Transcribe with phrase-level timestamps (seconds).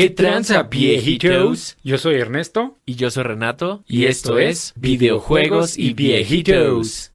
[0.00, 1.76] ¿Qué tranza, viejitos?
[1.84, 2.78] Yo soy Ernesto.
[2.86, 3.84] Y yo soy Renato.
[3.86, 7.12] Y, esto es Videojuegos y Viejitos.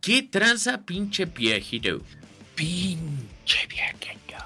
[0.00, 2.00] ¿Qué tranza, pinche viejito?
[2.54, 4.36] Pinche viejito.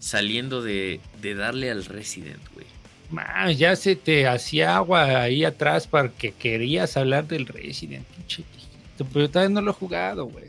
[0.00, 2.66] Saliendo de, de darle al Resident, güey.
[3.08, 8.69] Ma, ya se te hacía agua ahí atrás porque querías hablar del Resident, pinche viejito.
[9.12, 10.46] Pero todavía no lo he jugado, güey.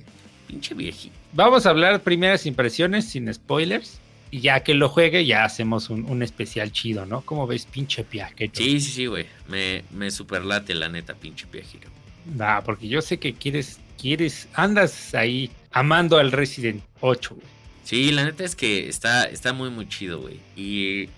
[0.47, 1.15] Pinche viejito.
[1.33, 3.99] Vamos a hablar primeras impresiones sin spoilers.
[4.31, 7.21] Y ya que lo juegue, ya hacemos un, un especial chido, ¿no?
[7.21, 8.61] ¿Cómo ves, pinche viejito?
[8.63, 9.25] Sí, sí, sí, güey.
[9.49, 11.89] Me, me superlate la neta, pinche viejito.
[12.25, 17.47] Nah, porque yo sé que quieres, quieres, andas ahí amando al Resident 8, güey.
[17.83, 20.39] Sí, la neta es que está, está muy, muy chido, güey.
[20.55, 21.09] Y,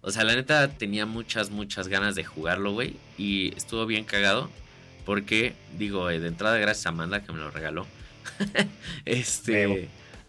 [0.00, 2.96] o sea, la neta tenía muchas, muchas ganas de jugarlo, güey.
[3.16, 4.50] Y estuvo bien cagado.
[5.06, 7.86] Porque, digo, eh, de entrada, gracias a Amanda que me lo regaló.
[9.06, 9.76] este, Demo.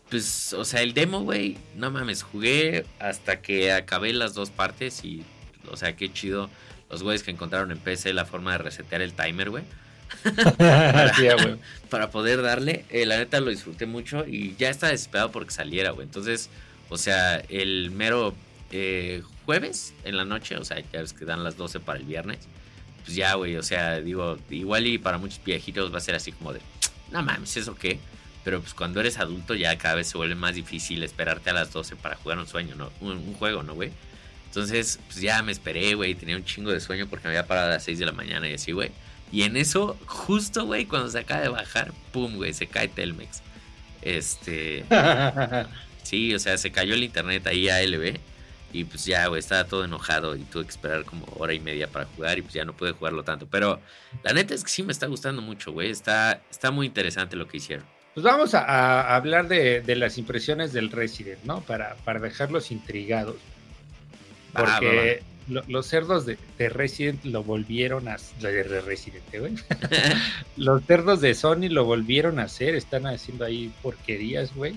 [0.10, 5.04] pues, o sea, el demo, güey, no mames, jugué hasta que acabé las dos partes.
[5.04, 5.26] Y,
[5.70, 6.50] o sea, qué chido
[6.90, 9.64] los güeyes que encontraron en PC la forma de resetear el timer, güey.
[11.18, 11.58] Sí, güey.
[11.90, 12.86] para poder darle.
[12.90, 16.06] Eh, la neta lo disfruté mucho y ya estaba desesperado porque saliera, güey.
[16.06, 16.50] Entonces,
[16.90, 18.34] o sea, el mero
[18.72, 22.06] eh, jueves en la noche, o sea, ya ves que dan las 12 para el
[22.06, 22.48] viernes.
[23.08, 26.34] Pues ya, güey, o sea, digo, igual y para muchos viejitos va a ser así
[26.34, 26.60] como de,
[27.10, 28.00] no mames, ¿eso qué?
[28.44, 31.72] Pero pues cuando eres adulto ya cada vez se vuelve más difícil esperarte a las
[31.72, 32.92] 12 para jugar un sueño, ¿no?
[33.00, 33.92] Un, un juego, ¿no, güey?
[34.48, 37.68] Entonces, pues ya me esperé, güey, tenía un chingo de sueño porque me había parado
[37.68, 38.92] a las 6 de la mañana y así, güey.
[39.32, 43.42] Y en eso, justo, güey, cuando se acaba de bajar, pum, güey, se cae Telmex.
[44.02, 44.86] Este.
[46.08, 48.18] Sí, o sea, se cayó el internet ahí a LB.
[48.74, 51.88] Y pues ya, güey, estaba todo enojado y tuve que esperar como hora y media
[51.88, 53.48] para jugar y pues ya no pude jugarlo tanto.
[53.50, 53.80] Pero
[54.24, 55.90] la neta es que sí me está gustando mucho, güey.
[55.90, 57.86] Está, está muy interesante lo que hicieron.
[58.14, 61.62] Pues vamos a, a hablar de, de las impresiones del Resident, ¿no?
[61.62, 63.36] Para, para dejarlos intrigados.
[64.54, 68.18] Porque lo- los cerdos de, de Resident lo volvieron a...
[68.42, 69.54] De de Resident, ¿eh, güey.
[70.58, 72.76] los cerdos de Sony lo volvieron a hacer.
[72.76, 74.76] Están haciendo ahí porquerías, güey.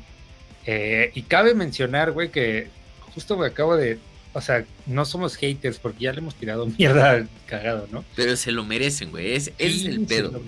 [0.66, 2.68] Eh, y cabe mencionar, güey, que
[3.14, 3.98] justo me acabo de...
[4.32, 8.04] O sea, no somos haters porque ya le hemos tirado mierda al cagado, ¿no?
[8.14, 9.32] Pero se lo merecen, güey.
[9.34, 10.30] Es, el se pedo.
[10.30, 10.42] lo.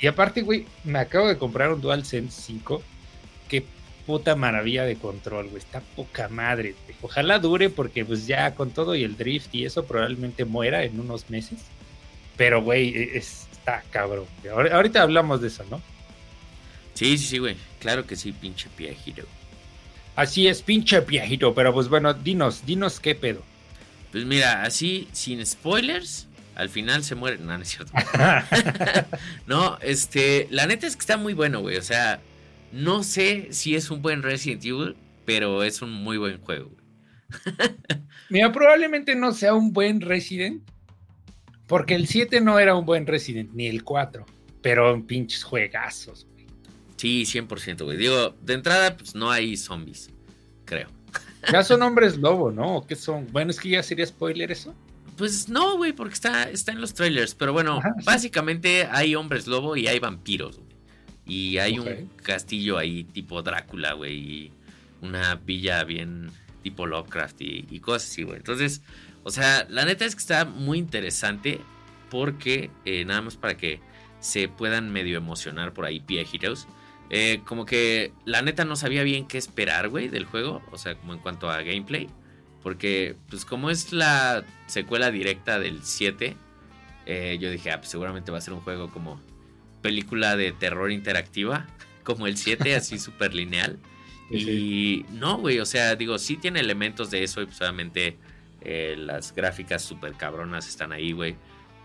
[0.00, 2.82] Y aparte, güey, me acabo de comprar un DualSense 5.
[3.48, 3.64] Qué
[4.06, 5.58] puta maravilla de control, güey.
[5.62, 6.96] Está poca madre, güey.
[7.00, 11.00] Ojalá dure porque pues ya con todo y el drift y eso probablemente muera en
[11.00, 11.60] unos meses.
[12.36, 14.26] Pero, güey, e- es- está cabrón.
[14.42, 14.70] güey.
[14.70, 15.80] Ahorita hablamos de eso, ¿no?
[16.94, 17.56] Sí, sí, sí, güey.
[17.80, 19.22] Claro que sí, pinche viejito.
[20.16, 21.54] Así es, pinche viejito.
[21.54, 23.42] Pero pues bueno, dinos, dinos qué pedo.
[24.10, 27.38] Pues mira, así, sin spoilers, al final se muere.
[27.38, 27.92] No, no es cierto.
[29.46, 31.76] No, este, la neta es que está muy bueno, güey.
[31.76, 32.20] O sea,
[32.72, 36.70] no sé si es un buen Resident Evil, pero es un muy buen juego.
[36.70, 36.82] güey.
[38.30, 40.62] Mira, probablemente no sea un buen Resident.
[41.66, 44.26] Porque el 7 no era un buen Resident, ni el 4.
[44.60, 46.31] Pero pinches juegazos, güey.
[47.02, 47.96] Sí, 100%, güey.
[47.96, 50.08] Digo, de entrada, pues no hay zombies,
[50.64, 50.86] creo.
[51.50, 52.76] Ya son hombres lobo, ¿no?
[52.76, 53.26] ¿O qué son?
[53.32, 54.72] Bueno, es que ya sería spoiler eso.
[55.16, 57.34] Pues no, güey, porque está, está en los trailers.
[57.34, 58.04] Pero bueno, Ajá, sí.
[58.04, 60.76] básicamente hay hombres lobo y hay vampiros, güey.
[61.26, 64.14] Y hay un castillo ahí tipo Drácula, güey.
[64.14, 64.52] Y
[65.00, 66.30] una villa bien
[66.62, 68.36] tipo Lovecraft y, y cosas así, güey.
[68.36, 68.80] Entonces,
[69.24, 71.60] o sea, la neta es que está muy interesante
[72.10, 73.80] porque eh, nada más para que
[74.20, 76.68] se puedan medio emocionar por ahí viejitos.
[77.10, 80.62] Eh, como que la neta no sabía bien qué esperar, güey, del juego.
[80.70, 82.08] O sea, como en cuanto a gameplay.
[82.62, 86.36] Porque, pues como es la secuela directa del 7,
[87.06, 89.20] eh, yo dije, ah, pues seguramente va a ser un juego como
[89.82, 91.66] película de terror interactiva,
[92.04, 93.78] como el 7, así súper lineal.
[94.30, 98.16] Y no, güey, o sea, digo, sí tiene elementos de eso y pues obviamente
[98.62, 101.36] eh, las gráficas súper cabronas están ahí, güey.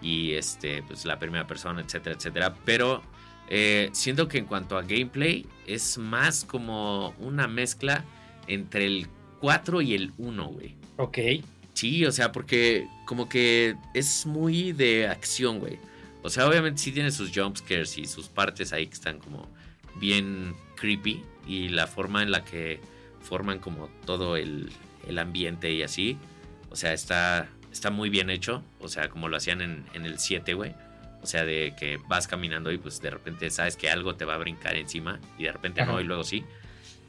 [0.02, 2.56] Y este, pues la primera persona, etcétera, etcétera.
[2.64, 3.04] Pero
[3.50, 8.04] eh, siento que en cuanto a gameplay es más como una mezcla
[8.48, 9.08] entre el
[9.40, 10.76] 4 y el 1, güey.
[10.98, 11.18] Ok.
[11.74, 15.78] Sí, o sea, porque como que es muy de acción, güey.
[16.24, 19.48] O sea, obviamente sí tiene sus jumpscares y sus partes ahí que están como
[19.96, 21.24] bien creepy.
[21.48, 22.82] Y la forma en la que
[23.22, 24.70] forman como todo el,
[25.08, 26.18] el ambiente y así.
[26.70, 28.64] O sea, está, está muy bien hecho.
[28.80, 30.74] O sea, como lo hacían en, en el 7, güey.
[31.22, 34.36] O sea, de que vas caminando y pues de repente sabes que algo te va
[34.36, 35.20] a brincar encima.
[35.38, 36.46] Y de repente no, y luego sí.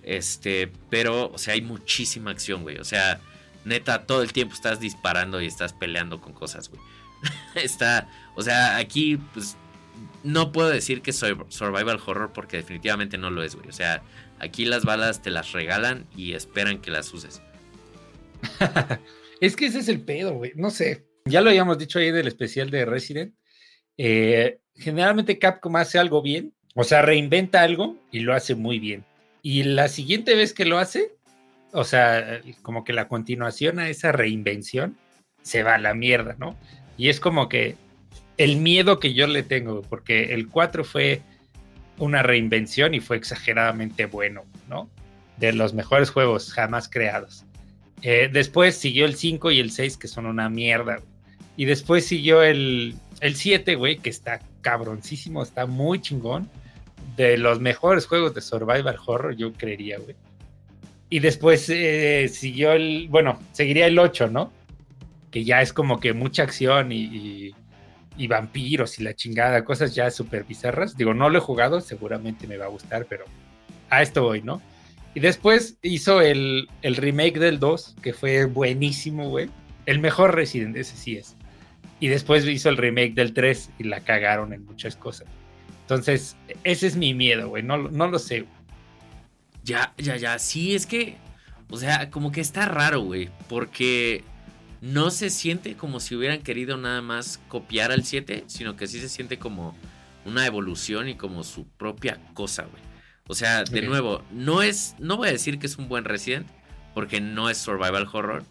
[0.02, 2.78] Este, pero, o sea, hay muchísima acción, güey.
[2.78, 3.20] O sea,
[3.64, 6.80] neta, todo el tiempo estás disparando y estás peleando con cosas, güey.
[7.54, 9.56] Está, o sea, aquí, pues,
[10.22, 13.68] no puedo decir que soy survival horror porque definitivamente no lo es, güey.
[13.68, 14.02] O sea,
[14.38, 17.42] aquí las balas te las regalan y esperan que las uses.
[19.40, 20.52] es que ese es el pedo, güey.
[20.56, 21.06] No sé.
[21.24, 23.34] Ya lo habíamos dicho ahí del especial de Resident.
[23.98, 29.04] Eh, generalmente Capcom hace algo bien, o sea, reinventa algo y lo hace muy bien.
[29.42, 31.12] Y la siguiente vez que lo hace,
[31.72, 34.96] o sea, como que la continuación a esa reinvención
[35.42, 36.56] se va a la mierda, ¿no?
[36.96, 37.76] Y es como que
[38.36, 41.20] el miedo que yo le tengo, porque el 4 fue
[41.98, 44.88] una reinvención y fue exageradamente bueno, ¿no?
[45.36, 47.44] De los mejores juegos jamás creados.
[48.02, 51.00] Eh, después siguió el 5 y el 6, que son una mierda.
[51.56, 56.48] Y después siguió el, el 7, güey, que está cabroncísimo, está muy chingón.
[57.16, 60.14] De los mejores juegos de survival horror, yo creería, güey.
[61.10, 64.52] Y después eh, siguió el, bueno, seguiría el 8, ¿no?
[65.30, 67.54] Que ya es como que mucha acción y,
[68.16, 70.96] y, vampiros y la chingada, cosas ya súper bizarras.
[70.96, 73.24] Digo, no lo he jugado, seguramente me va a gustar, pero
[73.90, 74.60] a esto voy, ¿no?
[75.14, 79.48] Y después hizo el, el remake del 2, que fue buenísimo, güey.
[79.86, 81.37] El mejor Resident, ese sí es.
[82.00, 85.26] Y después hizo el remake del 3 y la cagaron en muchas cosas.
[85.82, 87.62] Entonces, ese es mi miedo, güey.
[87.62, 88.44] No, no lo sé.
[89.64, 90.38] Ya, ya, ya.
[90.38, 91.16] Sí, es que.
[91.70, 93.30] O sea, como que está raro, güey.
[93.48, 94.22] Porque
[94.80, 99.00] no se siente como si hubieran querido nada más copiar al 7, sino que sí
[99.00, 99.74] se siente como
[100.24, 102.82] una evolución y como su propia cosa, güey.
[103.26, 104.94] O sea, de nuevo, no es.
[104.98, 106.46] No voy a decir que es un buen Resident,
[106.94, 108.44] porque no es survival horror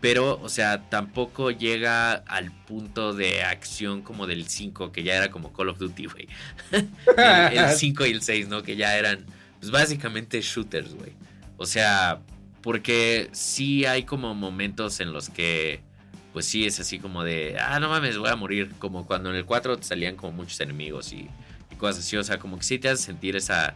[0.00, 5.30] pero, o sea, tampoco llega al punto de acción como del 5, que ya era
[5.30, 6.28] como Call of Duty, güey.
[7.52, 8.62] el 5 y el 6, ¿no?
[8.62, 9.26] Que ya eran,
[9.58, 11.12] pues básicamente shooters, güey.
[11.58, 12.20] O sea,
[12.62, 15.82] porque sí hay como momentos en los que,
[16.32, 18.70] pues sí es así como de, ah, no mames, voy a morir.
[18.78, 21.28] Como cuando en el 4 te salían como muchos enemigos y,
[21.76, 22.16] cosas así.
[22.16, 23.74] O sea, como que sí te hace sentir esa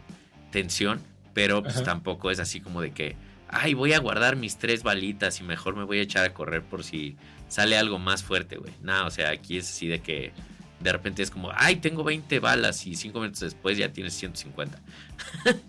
[0.50, 1.03] tensión,
[1.35, 3.17] pero pues tampoco es así como de que
[3.54, 6.62] ay, voy a guardar mis tres balitas y mejor me voy a echar a correr
[6.62, 7.16] por si
[7.48, 8.72] sale algo más fuerte, güey.
[8.82, 10.32] Nada, o sea, aquí es así de que
[10.80, 14.78] de repente es como, ay, tengo 20 balas y cinco minutos después ya tienes 150.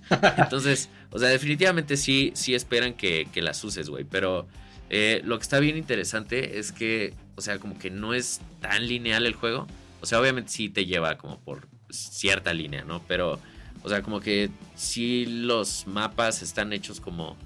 [0.38, 4.04] Entonces, o sea, definitivamente sí, sí esperan que, las uses, güey.
[4.04, 4.48] Pero
[4.90, 8.88] eh, lo que está bien interesante es que, o sea, como que no es tan
[8.88, 9.68] lineal el juego.
[10.02, 13.02] O sea, obviamente sí te lleva como por cierta línea, ¿no?
[13.08, 13.40] Pero,
[13.84, 17.38] o sea, como que sí los mapas están hechos como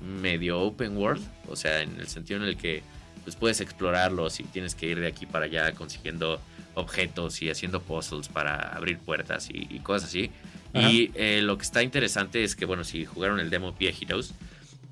[0.00, 2.82] medio open world, o sea, en el sentido en el que
[3.24, 6.40] pues puedes explorarlos y tienes que ir de aquí para allá consiguiendo
[6.74, 10.30] objetos y haciendo puzzles para abrir puertas y, cosas así.
[10.74, 14.34] Y eh, lo que está interesante es que, bueno, si jugaron el demo Pia Heroes,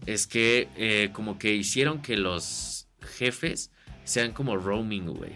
[0.07, 3.71] es que eh, como que hicieron que los jefes
[4.05, 5.33] sean como roaming, güey.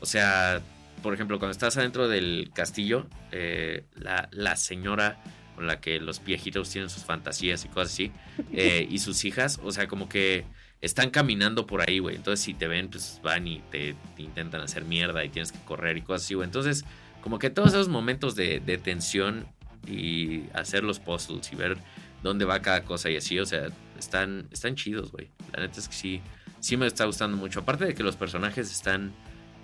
[0.00, 0.60] O sea,
[1.02, 5.22] por ejemplo, cuando estás adentro del castillo, eh, la, la señora
[5.54, 8.12] con la que los viejitos tienen sus fantasías y cosas así,
[8.52, 10.44] eh, y sus hijas, o sea, como que
[10.84, 12.16] están caminando por ahí, güey.
[12.16, 15.96] Entonces, si te ven, pues van y te, intentan hacer mierda y tienes que correr
[15.96, 16.46] y cosas así, güey.
[16.46, 16.84] Entonces,
[17.22, 19.46] como que todos esos momentos de, tensión
[19.86, 21.78] y hacer los puzzles y ver
[22.22, 23.68] dónde va cada cosa y así, o sea,
[23.98, 25.30] están, están chidos, güey.
[25.52, 26.20] La neta es que sí,
[26.60, 27.60] sí me está gustando mucho.
[27.60, 29.12] Aparte de que los personajes están,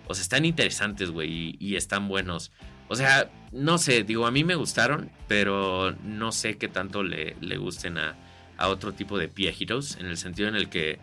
[0.06, 2.50] o sea, están interesantes, güey, y están buenos.
[2.90, 7.36] O sea, no sé, digo, a mí me gustaron, pero no sé qué tanto le,
[7.40, 8.16] le gusten a,
[8.58, 10.98] otro tipo de Heroes, en el sentido en el que,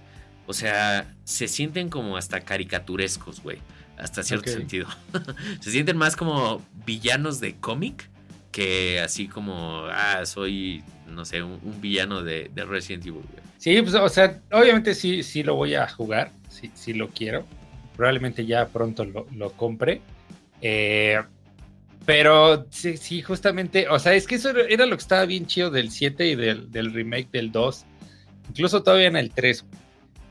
[0.47, 3.59] o sea, se sienten como hasta caricaturescos, güey,
[3.97, 4.85] hasta cierto sentido.
[5.61, 8.09] se sienten más como villanos de cómic
[8.51, 13.43] que así como, ah, soy, no sé, un, villano de, Resident Evil, güey.
[13.59, 17.45] Sí, pues, o sea, obviamente sí, sí lo voy a jugar, sí, sí lo quiero.
[17.95, 20.01] Probablemente ya pronto lo, lo compre.
[20.61, 21.17] Eh,
[22.07, 25.91] pero sí, justamente, o sea, es que eso era lo que estaba bien chido del
[25.91, 27.85] 7 y del, remake del 2.
[28.49, 29.65] Incluso todavía en el 3,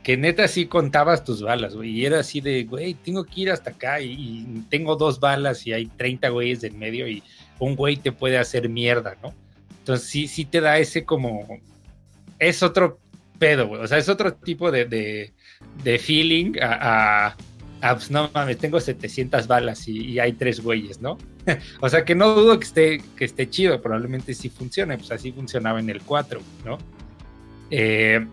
[0.03, 1.91] que neta sí contabas tus balas, güey.
[1.91, 5.75] Y era así de, güey, tengo que ir hasta acá y, tengo dos balas y
[5.75, 7.23] hay 30 güeyes en medio y
[7.59, 9.35] un güey te puede hacer mierda, ¿no?
[9.81, 11.47] Entonces sí, sí te da ese como...
[12.39, 12.99] Es otro
[13.39, 13.83] pedo, güey.
[13.83, 17.37] O sea, es otro tipo de, de, feeling a
[17.81, 21.19] ah, pues no mames, tengo 700 balas y, hay tres güeyes, ¿no?
[21.81, 25.33] o sea que no dudo que esté, que esté chido, probablemente sí funcione, pues así
[25.33, 26.79] funcionaba en el 4, ¿no?
[27.71, 28.27] Eh,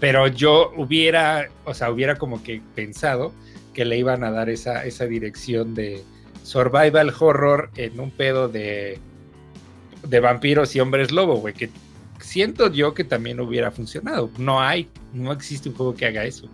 [0.00, 3.32] pero yo hubiera, o sea, hubiera como que pensado
[3.72, 6.02] que le iban a dar esa, esa dirección de
[6.42, 8.98] survival horror en un pedo de,
[10.06, 11.70] de vampiros y hombres lobo, güey, que
[12.20, 14.30] siento yo que también hubiera funcionado.
[14.38, 16.48] No hay, no existe un juego que haga eso.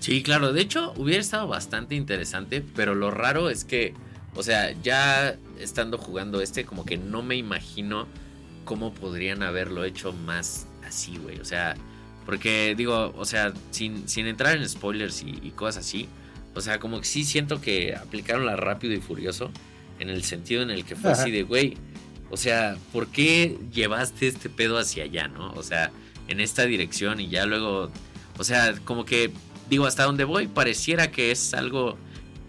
[0.00, 0.52] Sí, claro.
[0.52, 3.94] De hecho, hubiera estado bastante interesante, pero lo raro es que,
[4.34, 8.06] o sea, ya estando jugando este, como que no me imagino
[8.64, 11.38] cómo podrían haberlo hecho más así, güey.
[11.40, 11.76] O sea,
[12.24, 16.08] porque digo, o sea, sin, sin entrar en spoilers y, cosas así,
[16.54, 19.50] o sea, como que sí siento que aplicaron la rápido y furioso
[19.98, 21.76] en el sentido en el que fue así de, güey,
[22.30, 25.52] o sea, ¿por qué llevaste este pedo hacia allá, no?
[25.52, 25.90] O sea,
[26.28, 27.90] en esta dirección y ya luego,
[28.38, 29.30] o sea, como que,
[29.68, 31.98] digo, hasta donde voy pareciera que es algo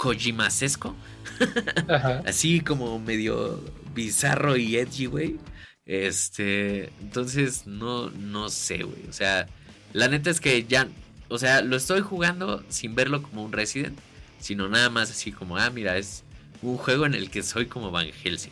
[0.03, 0.93] Kojimasesco.
[2.25, 3.63] así como medio
[3.95, 5.37] bizarro y edgy, güey.
[5.85, 9.07] Este, entonces no, no sé, güey.
[9.07, 9.47] O sea,
[9.93, 10.89] la neta es que ya,
[11.29, 13.97] o sea, lo estoy jugando sin verlo como un Resident,
[14.39, 16.25] sino nada más así como, ah, mira, es
[16.61, 18.51] un juego en el que soy como Van Helsing.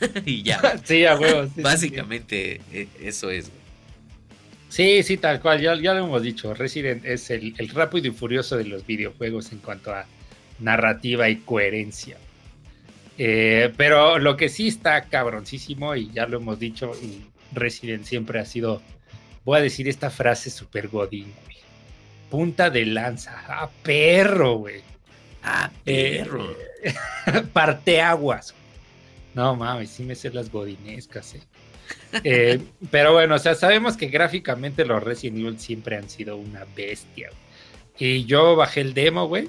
[0.24, 0.80] y ya.
[0.84, 1.50] sí, a huevo.
[1.56, 3.64] Básicamente e, eso es, güey.
[4.68, 6.54] Sí, sí, tal cual, ya, ya lo hemos dicho.
[6.54, 10.06] Resident es el, el rápido y furioso de los videojuegos en cuanto a
[10.58, 12.16] narrativa y coherencia.
[13.16, 18.40] Eh, pero lo que sí está cabroncísimo, y ya lo hemos dicho, y Resident siempre
[18.40, 18.82] ha sido,
[19.44, 21.56] voy a decir esta frase super godín, güey.
[22.30, 24.82] Punta de lanza, a perro, güey.
[25.44, 26.50] A perro.
[26.82, 26.94] Eh,
[27.52, 28.54] parteaguas.
[29.34, 31.42] No mames, sí me sé las godinescas, eh.
[32.24, 32.60] eh.
[32.90, 37.30] pero bueno, o sea, sabemos que gráficamente los Resident Evil siempre han sido una bestia.
[37.96, 39.48] Y yo bajé el demo, güey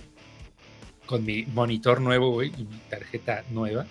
[1.05, 3.85] con mi monitor nuevo, güey, y mi tarjeta nueva.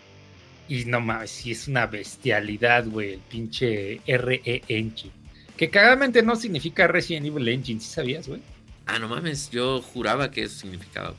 [0.69, 5.13] Y no mames, sí es una bestialidad, güey, el pinche RE Engine.
[5.57, 8.41] Que cagadamente no significa Resident Evil Engine, ¿sí sabías, güey?
[8.87, 11.15] Ah, no mames, yo juraba que eso significaba.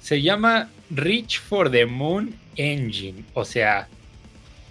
[0.00, 3.88] Se llama Reach for the Moon Engine, o sea,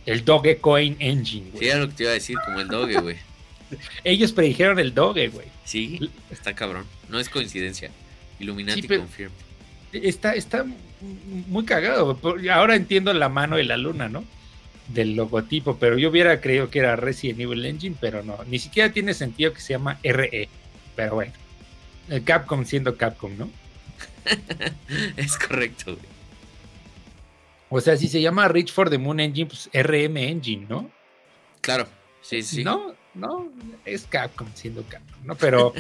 [0.06, 1.64] el Dogecoin Engine, güey.
[1.64, 3.18] Sí, era lo que te iba a decir, como el Doge, güey.
[4.04, 5.48] Ellos predijeron el Doge, güey.
[5.66, 6.86] Sí, está cabrón.
[7.10, 7.92] No es coincidencia.
[8.40, 8.88] Illuminati sí,
[9.94, 10.66] está, está
[11.48, 12.20] muy cagado.
[12.52, 14.24] Ahora entiendo la mano y la luna, ¿no?
[14.88, 18.38] Del logotipo, pero yo hubiera creído que era Resident Evil Engine, pero no.
[18.48, 20.50] Ni siquiera tiene sentido que se llama RE.
[20.96, 21.34] Pero bueno,
[22.10, 23.50] el Capcom siendo Capcom, ¿no?
[25.18, 25.98] es correcto,
[27.70, 30.90] O sea, si se llama Reach for the Moon Engine, pues RM Engine, ¿no?
[31.62, 31.88] Claro,
[32.22, 32.64] sí, sí.
[32.64, 33.52] No, no,
[33.86, 35.36] es Capcom siendo Capcom, ¿no?
[35.36, 35.74] Pero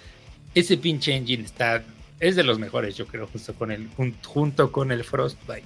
[0.54, 1.84] ese pinche engine está
[2.20, 3.88] es de los mejores, yo creo, justo con el,
[4.24, 5.64] junto con el Frostbite.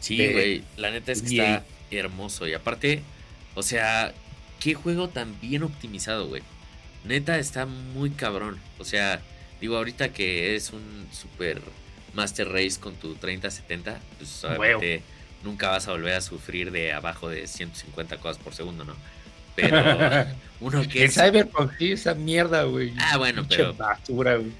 [0.00, 2.46] Sí, güey, la neta es que está hermoso.
[2.46, 3.02] Y aparte,
[3.54, 4.12] o sea,
[4.60, 6.42] qué juego tan bien optimizado, güey.
[7.04, 8.58] Neta está muy cabrón.
[8.78, 9.20] O sea,
[9.60, 11.60] digo, ahorita que es un super
[12.14, 15.02] Master Race con tu 3070, pues obviamente
[15.44, 18.96] nunca vas a volver a sufrir de abajo de 150 cosas por segundo, ¿no?
[19.54, 19.78] Pero
[20.60, 21.14] uno que es.
[21.14, 22.92] Cyberpunk, sí, esa mierda, güey.
[22.98, 23.74] Ah, bueno, pero.
[23.74, 24.52] basura, güey.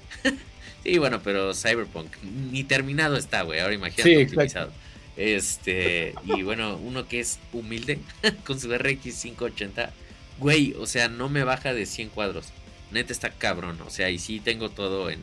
[0.87, 3.59] Sí, bueno, pero Cyberpunk ni terminado está, güey.
[3.59, 4.71] Ahora imagínate optimizado.
[5.17, 7.99] Este, y bueno, uno que es humilde
[8.45, 9.91] con su RX 580,
[10.39, 12.53] güey, o sea, no me baja de 100 cuadros.
[12.91, 15.19] Neta está cabrón, o sea, y sí tengo todo en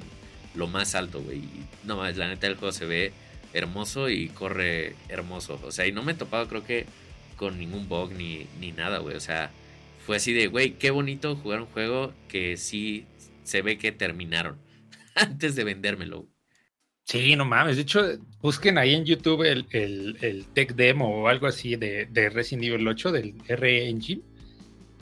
[0.54, 1.40] lo más alto, güey.
[1.83, 3.12] No más, la neta el juego se ve
[3.54, 5.59] hermoso y corre hermoso.
[5.64, 6.85] O sea, y no me he topado, creo que
[7.37, 9.16] con ningún bug ni, ni nada, güey.
[9.16, 9.50] O sea,
[10.04, 13.06] fue así de, güey, qué bonito jugar un juego que sí
[13.44, 14.63] se ve que terminaron.
[15.16, 16.28] antes de vendérmelo.
[17.04, 17.76] Sí, no mames.
[17.76, 18.02] De hecho,
[18.40, 22.88] busquen ahí en YouTube el, el, tech demo o algo así de, de, Resident Evil
[22.88, 24.23] 8 del RE Engine.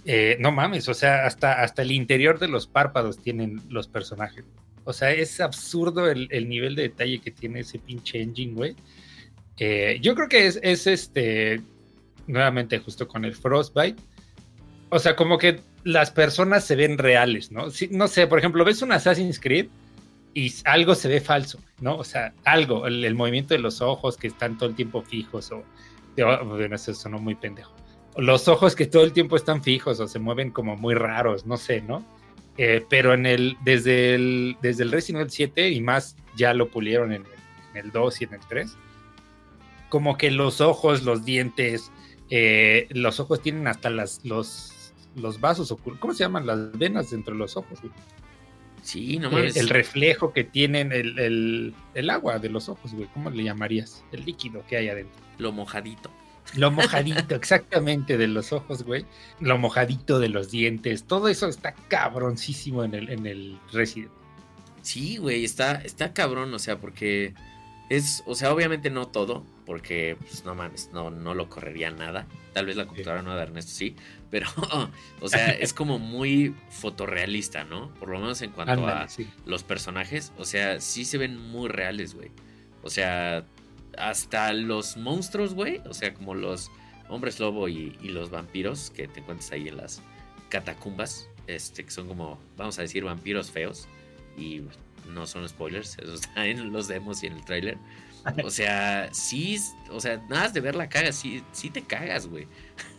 [0.04, 4.44] Eh, no mames, o sea, hasta, hasta el interior de los párpados tienen los personajes.
[4.84, 8.74] O sea, es absurdo el, nivel de detalle que tiene ese pinche engine, güey.
[9.58, 11.60] Eh, yo creo que es, es este,
[12.26, 14.02] nuevamente justo con el Frostbite.
[14.88, 17.66] O sea, como que las personas se ven reales, ¿no?
[17.90, 19.68] no sé, por ejemplo, ves un Assassin's Creed
[20.34, 21.96] y algo se ve falso, ¿no?
[21.96, 25.62] O sea, algo, el, movimiento de los ojos que están todo el tiempo fijos o,
[26.16, 27.74] bueno, eso sonó muy pendejo.
[28.16, 31.56] Los ojos que todo el tiempo están fijos o se mueven como muy raros, no
[31.56, 32.04] sé, ¿no?
[32.58, 36.68] Eh, pero en el, desde el, desde el Resident Evil 7 y más ya lo
[36.68, 37.24] pulieron en
[37.74, 38.76] el, 2 y en el 3,
[39.88, 41.90] como que los ojos, los dientes,
[42.30, 46.46] eh, los ojos tienen hasta las, los, los vasos ¿cómo se llaman?
[46.46, 47.92] Las venas dentro de los ojos, güey.
[48.82, 49.56] Sí, no mames.
[49.56, 51.74] El, reflejo que tienen el,
[52.10, 53.08] agua de los ojos, güey.
[53.14, 54.04] ¿Cómo le llamarías?
[54.12, 55.22] El líquido que hay adentro.
[55.38, 56.10] Lo mojadito.
[56.56, 59.06] Lo mojadito, exactamente, de los ojos, güey.
[59.40, 61.04] Lo mojadito de los dientes.
[61.04, 64.10] Todo eso está cabroncísimo en el, en el Resident.
[64.82, 67.34] Sí, güey, está, está cabrón, o sea, porque
[67.88, 72.26] es, o sea, obviamente no todo, porque, pues, no mames, no, no lo correría nada.
[72.52, 73.94] Tal vez la computadora no de Ernesto sí,
[74.32, 74.46] pero,
[75.20, 77.92] o sea, es como muy fotorrealista, ¿no?
[77.96, 79.06] Por lo menos en cuanto a
[79.44, 82.30] los personajes, o sea, sí se ven muy reales, güey.
[82.82, 83.44] O sea,
[83.98, 86.70] hasta los monstruos, güey, o sea, como los
[87.10, 90.00] hombres lobo y, y, los vampiros que te encuentras ahí en las
[90.48, 93.86] catacumbas, este, que son como, vamos a decir, vampiros feos,
[94.38, 94.62] y
[95.12, 97.76] no son spoilers, eso está en los demos y en el tráiler.
[98.44, 99.58] O sea, sí,
[99.90, 102.46] o sea, nada de ver la caga, sí, sí te cagas, güey.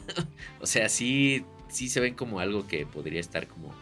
[0.61, 3.73] o sea, sí, sí se ven como algo que podría estar como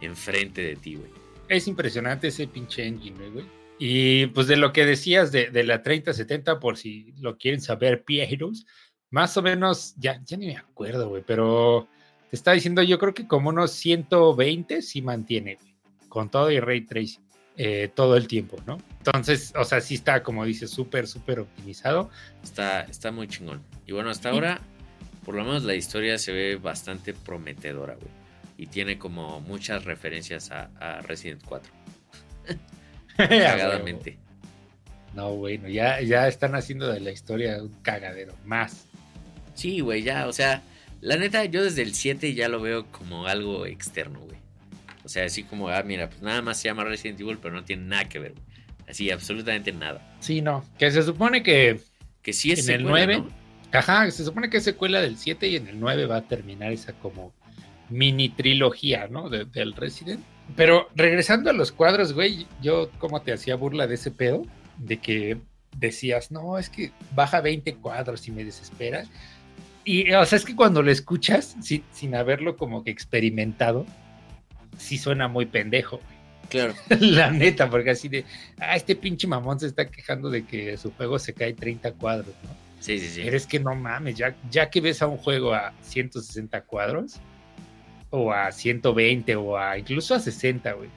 [0.00, 1.10] enfrente de ti, güey.
[1.48, 3.44] Es impresionante ese pinche engine, güey.
[3.78, 8.04] Y pues de lo que decías de, de la 3070, por si lo quieren saber,
[8.06, 8.66] Pieros,
[9.10, 11.88] más o menos, ya, ya ni me acuerdo, güey, pero
[12.30, 15.74] te estaba diciendo, yo creo que como unos 120 sí mantiene, güey,
[16.08, 17.30] con todo y ray tracing.
[17.62, 18.78] Eh, todo el tiempo, ¿no?
[18.98, 22.08] Entonces, o sea, sí está, como dices, súper, súper optimizado.
[22.42, 23.62] Está, está muy chingón.
[23.86, 24.62] Y bueno, hasta ahora,
[25.24, 28.10] por lo menos la historia se ve bastante prometedora, güey.
[28.56, 31.72] Y tiene como muchas referencias a, Resident 4.
[33.16, 34.18] Cagadamente.
[35.14, 38.86] No, bueno, ya, ya están haciendo de la historia un cagadero más.
[39.54, 40.62] Sí, güey, ya, o sea,
[41.00, 44.38] la neta, yo desde el 7 ya lo veo como algo externo, güey.
[45.04, 47.64] O sea, así como, ah, mira, pues nada más se llama Resident Evil, pero no
[47.64, 48.34] tiene nada que ver.
[48.86, 50.16] Así, absolutamente nada.
[50.20, 50.64] Sí, no.
[50.78, 51.80] Que se supone que.
[52.22, 53.24] Que sí es En el 9.
[53.72, 56.72] Ajá, se supone que es secuela del 7 y en el 9 va a terminar
[56.72, 57.32] esa como
[57.88, 59.28] mini trilogía, ¿no?
[59.28, 60.20] del Resident.
[60.56, 64.44] Pero regresando a los cuadros, güey, yo como te hacía burla de ese pedo,
[64.78, 65.38] de que
[65.76, 69.08] decías, no, es que baja 20 cuadros y me desesperas.
[69.84, 73.86] Y, o sea, es que cuando lo escuchas, sin, sin haberlo como que experimentado,
[74.76, 76.00] sí suena muy pendejo.
[76.48, 76.74] Claro.
[77.00, 78.24] La neta, porque así de,
[78.58, 82.34] ah, este pinche mamón se está quejando de que su juego se cae 30 cuadros,
[82.42, 82.69] ¿no?
[82.80, 83.22] Sí, sí, sí.
[83.24, 87.20] Pero que no mames, ya, ya que ves a un juego a 160 cuadros,
[88.08, 90.88] o a 120, o a incluso a 60, güey.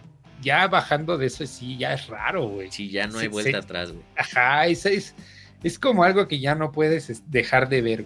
[0.42, 2.72] Ya bajando de eso, sí, ya es raro, güey.
[2.72, 4.04] Sí, ya no hay vuelta atrás, güey.
[4.16, 5.16] Ajá, es, es,
[5.62, 8.06] es como algo que ya no puedes dejar de ver.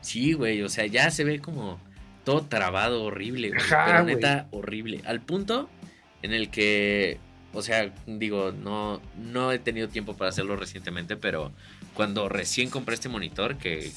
[0.00, 1.80] Sí, güey, o sea, ya se ve como
[2.24, 5.00] todo trabado, horrible, pero neta horrible.
[5.06, 5.70] Al punto
[6.22, 7.18] en el que,
[7.54, 11.52] o sea, digo, no, no he tenido tiempo para hacerlo recientemente, pero
[11.94, 13.90] cuando recién compré este monitor que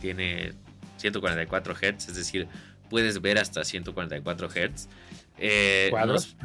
[0.00, 0.52] tiene
[0.96, 2.48] 144 Hz, es decir,
[2.90, 4.88] puedes ver hasta 144 Hz.
[5.38, 6.36] Eh, ¿Cuadros?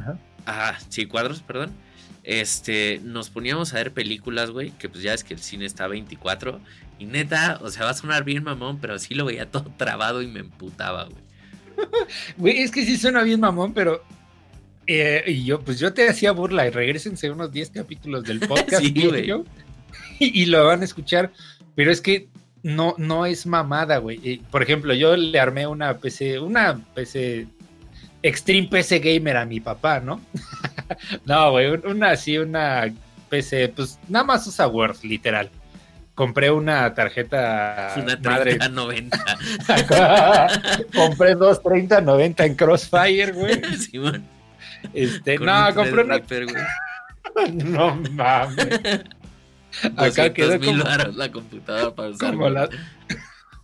[0.44, 1.72] ajá, sí, cuadros, perdón.
[2.24, 5.84] Este, nos poníamos a ver películas, güey, que pues ya es que el cine está
[5.84, 6.60] a 24.
[6.98, 10.20] Y neta, o sea, va a sonar bien mamón, pero sí lo veía todo trabado
[10.20, 11.28] y me emputaba, güey.
[12.36, 14.02] Güey, es que sí suena bien mamón, pero.
[14.90, 18.82] Eh, y yo, pues yo te hacía burla y regresense unos 10 capítulos del podcast
[18.82, 21.30] y, lo van a escuchar,
[21.74, 22.28] pero es que
[22.62, 24.38] no, no es mamada, güey.
[24.50, 27.46] Por ejemplo, yo le armé una PC, una PC
[28.22, 30.22] Extreme PC Gamer a mi papá, ¿no?
[31.26, 32.90] no, güey, una así, una
[33.28, 35.50] PC, pues nada más usa Word, literal
[36.14, 39.18] compré una tarjeta una 3090.
[40.92, 43.62] compré dos 3090 en Crossfire, güey.
[43.76, 43.98] Sí,
[44.92, 46.20] Este, no, compré una.
[47.52, 48.80] no mames.
[49.96, 52.32] Acá quedó como la computadora para usar.
[52.32, 52.68] Como la,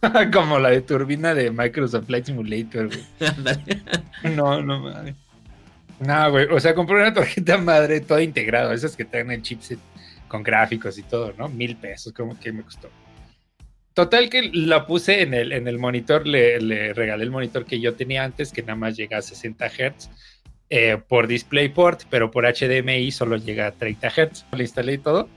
[0.32, 4.34] como la de turbina de Microsoft Flight Simulator, güey.
[4.34, 5.16] no, no mames.
[6.00, 6.46] No, güey.
[6.46, 9.78] O sea, compré una tarjeta madre toda integrada, esas que traen el chipset
[10.28, 11.48] con gráficos y todo, ¿no?
[11.48, 12.90] Mil pesos, como que me costó.
[13.94, 17.94] Total que la puse en el, en el monitor, le, regalé el monitor que yo
[17.94, 20.10] tenía antes, que nada más llega a 60 Hz
[20.76, 24.44] eh, por DisplayPort, pero por HDMI solo llega a 30 Hz.
[24.56, 25.28] Le instalé y todo.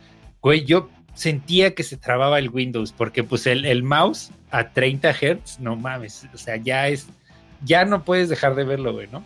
[0.42, 5.14] Güey, yo sentía que se trababa el Windows, porque puse el, el mouse a 30
[5.14, 7.06] Hz, no mames, o sea, ya es,
[7.64, 9.24] ya no puedes dejar de verlo, güey, ¿no?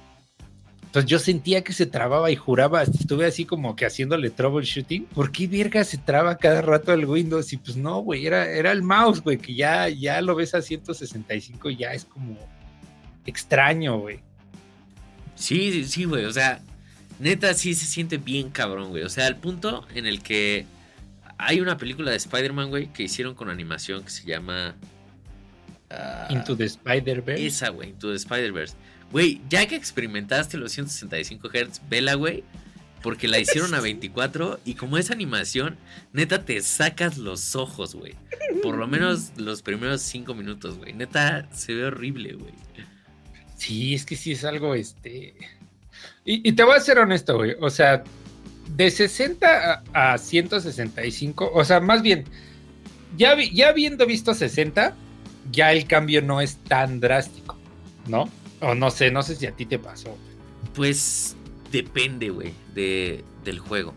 [0.82, 5.06] Entonces yo sentía que se trababa y juraba, estuve así como que haciéndole troubleshooting.
[5.06, 7.54] ¿Por qué verga se traba cada rato el Windows?
[7.54, 10.62] Y pues no, güey, era, era el mouse, güey, que ya, ya lo ves a
[10.62, 12.38] 165 y ya es como
[13.26, 14.20] extraño, güey.
[15.42, 16.62] Sí, sí, güey, o sea,
[17.20, 19.04] neta sí se siente bien cabrón, güey.
[19.04, 20.68] O sea, al punto en el que
[21.40, 24.76] hay una película de Spider-Man, güey, que hicieron con animación que se llama...
[25.90, 27.46] Ah, Into the Spider-Verse.
[27.46, 28.76] Esa, güey, Into the Spider-Verse
[29.12, 32.44] Güey, ya que experimentaste los 165 Hz, vela, güey.
[33.02, 35.78] Porque la hicieron a 24 y como es animación,
[36.14, 38.14] neta te sacas los ojos, güey.
[38.62, 40.94] Por lo menos los primeros 5 minutos, güey.
[40.94, 42.54] Neta se ve horrible, güey.
[43.62, 45.36] Sí, es que sí es algo, este...
[46.26, 47.56] Y, te voy a ser honesto, güey.
[47.60, 48.04] O sea,
[48.76, 52.26] de 60 a, 165, o sea, más bien,
[53.16, 54.96] ya, ya habiendo visto 60,
[55.52, 57.56] ya el cambio no es tan drástico,
[58.08, 58.28] ¿no?
[58.62, 60.18] O no sé, no sé si a ti te pasó.
[60.74, 61.36] Pues
[61.72, 63.94] depende, güey, de, del juego.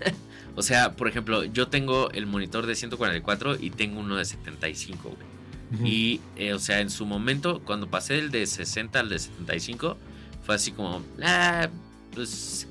[0.56, 5.10] O sea, por ejemplo, yo tengo el monitor de 144 y tengo uno de 75,
[5.10, 5.37] güey.
[5.84, 9.98] Y, eh, o sea, en su momento, cuando pasé del de 60 al de 75,
[10.44, 11.68] fue así como, ah,
[12.14, 12.66] pues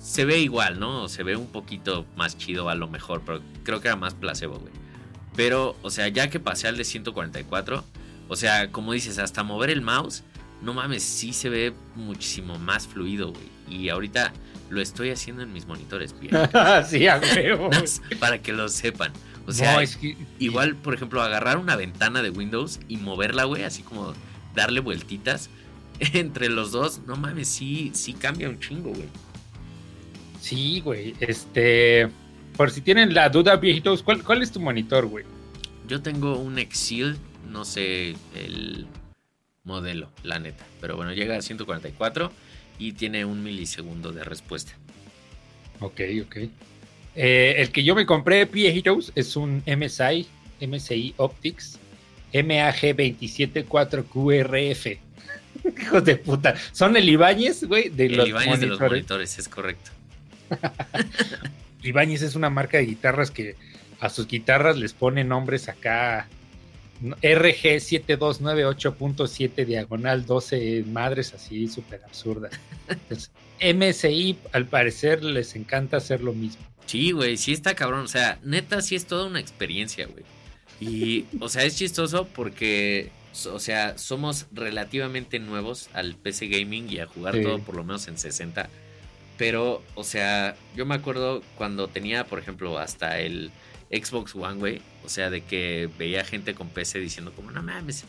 [0.00, 1.08] se ve igual, ¿no?
[1.08, 4.58] Se ve un poquito más chido a lo mejor, pero creo que era más placebo,
[4.58, 4.72] güey.
[5.36, 7.84] Pero, o sea, ya que pasé al de 144,
[8.28, 10.24] o sea, como dices, hasta mover el mouse,
[10.62, 13.48] no mames, sí se ve muchísimo más fluido, güey.
[13.68, 14.32] Y ahorita
[14.68, 16.34] lo estoy haciendo en mis monitores, bien.
[16.88, 17.70] sí, a huevo.
[18.20, 19.12] Para que lo sepan.
[19.50, 19.82] O sea,
[20.38, 24.14] igual, por ejemplo, agarrar una ventana de Windows y moverla, güey, así como
[24.54, 25.50] darle vueltitas
[25.98, 29.08] entre los dos, no mames, sí, sí cambia un chingo, güey.
[30.40, 31.14] Sí, güey.
[31.20, 32.08] Este.
[32.56, 35.24] Por si tienen la duda, viejitos, ¿cuál, cuál es tu monitor, güey?
[35.88, 37.16] Yo tengo un Exil,
[37.50, 38.86] no sé el
[39.64, 40.64] modelo, la neta.
[40.80, 42.30] Pero bueno, llega a 144
[42.78, 44.72] y tiene un milisegundo de respuesta.
[45.80, 46.36] Ok, ok.
[47.16, 50.26] Eh, el que yo me compré, viejitos, es un MSI,
[50.60, 51.78] MSI Optics
[52.32, 54.98] MAG274QRF.
[55.80, 56.54] Hijos de puta.
[56.72, 58.32] Son el Ibáñez, güey, de, los de
[58.66, 59.92] los monitores, es correcto.
[61.82, 63.54] Ibáñez es una marca de guitarras que
[64.00, 66.26] a sus guitarras les pone nombres acá.
[67.02, 72.52] RG7298.7 diagonal 12 madres así súper absurdas.
[73.60, 76.62] MSI al parecer les encanta hacer lo mismo.
[76.90, 78.00] Sí, güey, sí está cabrón.
[78.00, 80.24] O sea, neta sí es toda una experiencia, güey.
[80.80, 83.12] Y, o sea, es chistoso porque,
[83.52, 88.08] o sea, somos relativamente nuevos al PC Gaming y a jugar todo por lo menos
[88.08, 88.68] en 60
[89.40, 93.50] pero, o sea, yo me acuerdo cuando tenía, por ejemplo, hasta el
[93.90, 94.82] Xbox One, güey.
[95.02, 98.04] O sea, de que veía gente con PC diciendo como, no mames.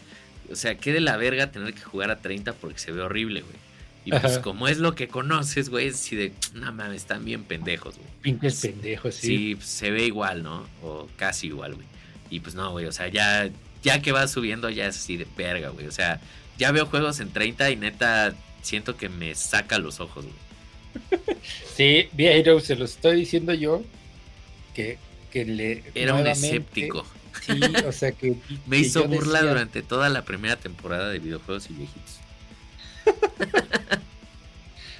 [0.52, 3.44] O sea, qué de la verga tener que jugar a 30 porque se ve horrible,
[3.44, 3.56] güey.
[4.04, 7.44] Y pues como es lo que conoces, güey, es así de, no mames, están bien
[7.44, 8.08] pendejos, güey.
[8.22, 9.28] Pinches pendejos, sí.
[9.28, 10.66] Sí, pues, se ve igual, ¿no?
[10.82, 11.88] O casi igual, güey.
[12.32, 13.50] Y pues no, güey, o sea, ya,
[13.84, 15.86] ya que va subiendo ya es así de verga, güey.
[15.86, 16.20] O sea,
[16.58, 20.36] ya veo juegos en 30 y neta siento que me saca los ojos, güey.
[21.76, 23.84] Sí, viejo, se lo estoy diciendo yo
[24.74, 24.98] que,
[25.32, 25.84] que le.
[25.96, 27.06] Era un escéptico.
[27.42, 28.36] Sí, o sea que.
[28.68, 32.20] Me hizo burla durante toda la primera temporada de videojuegos y viejitos.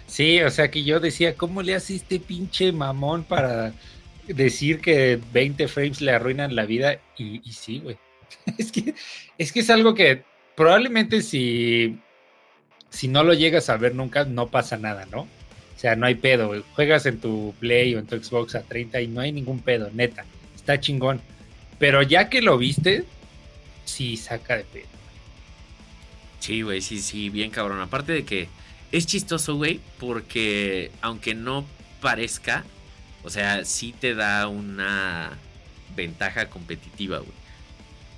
[0.08, 3.74] Sí, o sea que yo decía, ¿cómo le hace este pinche mamón para
[4.28, 7.00] decir que 20 frames le arruinan la vida?
[7.18, 7.98] Y, sí, güey.
[8.58, 8.96] Es que,
[9.38, 10.24] es que es algo que
[10.56, 12.00] probablemente si,
[12.90, 15.22] si no lo llegas a ver nunca, no pasa nada, ¿no?
[15.22, 19.02] O sea, no hay pedo, Juegas en tu Play o en tu Xbox a 30
[19.02, 20.26] y no hay ningún pedo, neta.
[20.56, 21.20] Está chingón.
[21.80, 23.04] Pero ya que lo viste,
[23.84, 25.01] sí saca de pedo.
[26.42, 27.80] Sí, güey, sí, sí, bien cabrón.
[27.80, 28.50] Aparte de que
[28.92, 31.66] es chistoso, güey, porque aunque no
[32.02, 32.66] parezca,
[33.24, 35.38] o sea, sí te da una
[35.96, 37.32] ventaja competitiva, güey.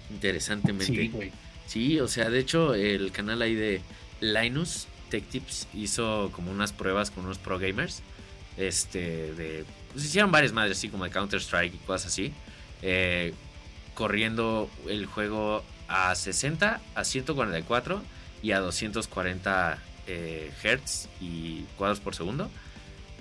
[0.09, 0.86] Interesantemente.
[0.86, 1.31] Sí, güey.
[1.67, 3.81] Sí, o sea, de hecho, el canal ahí de
[4.21, 8.03] Linus Tech Tips hizo como unas pruebas con unos pro gamers.
[8.55, 9.65] Este, de.
[9.91, 12.31] Pues hicieron varias madres, así como de Counter-Strike y cosas así.
[12.81, 13.33] Eh,
[13.95, 18.01] corriendo el juego a 60, a 144
[18.43, 22.51] y a 240 eh, Hz y cuadros por segundo.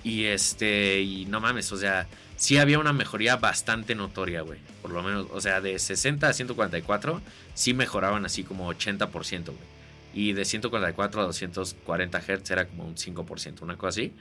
[0.05, 4.59] Y este, y no mames, o sea, sí había una mejoría bastante notoria, güey.
[4.83, 7.23] Por lo menos, o sea, de 60 a 144,
[7.55, 9.73] sí mejoraban así como 80%, güey
[10.15, 14.13] y de 144 a 240 Hz era como un 5%, una cosa así.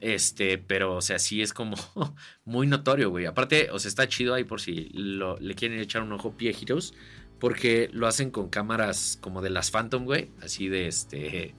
[0.00, 1.76] Este, pero, o sea, sí es como
[2.44, 3.26] muy notorio, güey.
[3.26, 6.52] Aparte, o sea, está chido ahí por si le quieren echar un ojo pie
[7.40, 11.54] porque lo hacen con cámaras como de las Phantom, güey, así de este,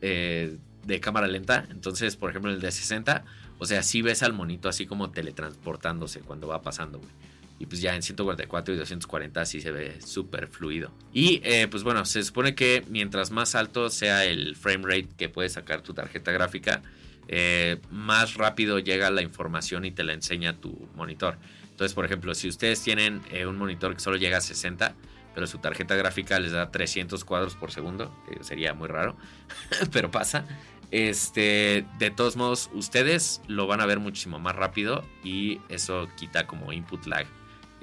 [0.00, 1.66] eh, de cámara lenta.
[1.70, 3.24] Entonces, por ejemplo, el de 60,
[3.58, 7.10] o sea, sí ves al monito así como teletransportándose cuando va pasando, güey.
[7.58, 10.92] Y pues ya en 144 y 240 sí se ve súper fluido.
[11.12, 15.28] Y eh, pues bueno, se supone que mientras más alto sea el frame rate que
[15.28, 16.82] puede sacar tu tarjeta gráfica,
[17.28, 21.38] eh, más rápido llega la información y te la enseña tu monitor.
[21.70, 24.94] Entonces, por ejemplo, si ustedes tienen un monitor que solo llega a 60,
[25.36, 29.18] pero su tarjeta gráfica les da 300 cuadros por segundo, que sería muy raro,
[29.92, 30.46] pero pasa.
[30.90, 36.46] Este, de todos modos, ustedes lo van a ver muchísimo más rápido y eso quita
[36.46, 37.26] como input lag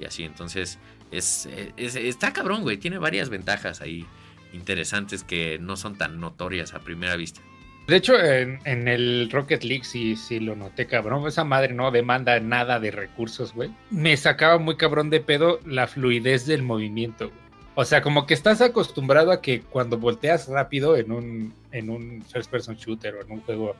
[0.00, 0.24] y así.
[0.24, 0.80] Entonces,
[1.12, 2.76] es, está cabrón, güey.
[2.76, 4.04] Tiene varias ventajas ahí
[4.52, 7.40] interesantes que no son tan notorias a primera vista.
[7.86, 11.26] De hecho, en, el Rocket League sí, sí lo noté, cabrón.
[11.28, 13.70] Esa madre no demanda nada de recursos, güey.
[13.90, 17.30] Me sacaba muy cabrón de pedo la fluidez del movimiento,
[17.76, 22.22] O sea, como que estás acostumbrado a que cuando volteas rápido en un, en un
[22.22, 23.74] first person shooter o en un juego,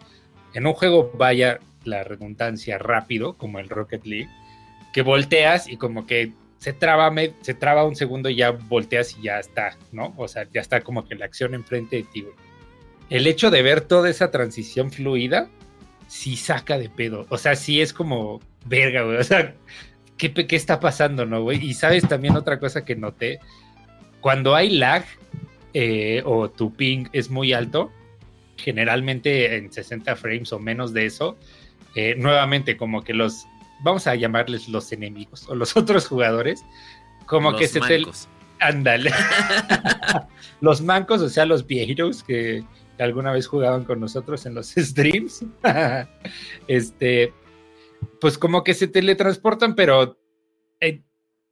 [0.52, 4.30] en un juego vaya, la redundancia, rápido, como el Rocket League,
[4.92, 9.22] que volteas y como que se traba, se traba un segundo y ya volteas y
[9.22, 10.14] ya está, ¿no?
[10.16, 12.35] O sea, ya está como que la acción enfrente de ti, güey.
[13.11, 15.48] El hecho de ver toda esa transición fluida,
[16.09, 17.26] sí saca de pedo.
[17.28, 19.18] O sea, sí es como, verga, güey.
[19.18, 19.54] O sea,
[20.16, 21.62] ¿qué, qué está pasando, no, güey?
[21.62, 23.40] Y sabes también otra cosa que noté,
[24.24, 25.04] cuando hay lag
[25.74, 27.92] eh, o tu ping es muy alto,
[28.56, 31.37] generalmente en 60 frames o menos de eso,
[31.94, 33.46] eh, nuevamente como que los,
[33.82, 36.64] vamos a llamarles los enemigos o los otros jugadores,
[37.26, 38.02] como que se te...
[38.60, 39.12] Ándale.
[40.62, 42.64] los mancos, o sea, los viejos que,
[42.98, 45.44] alguna vez jugaban con nosotros en los streams,
[46.66, 47.30] este,
[48.22, 50.18] pues como que se teletransportan, pero
[50.80, 51.02] eh,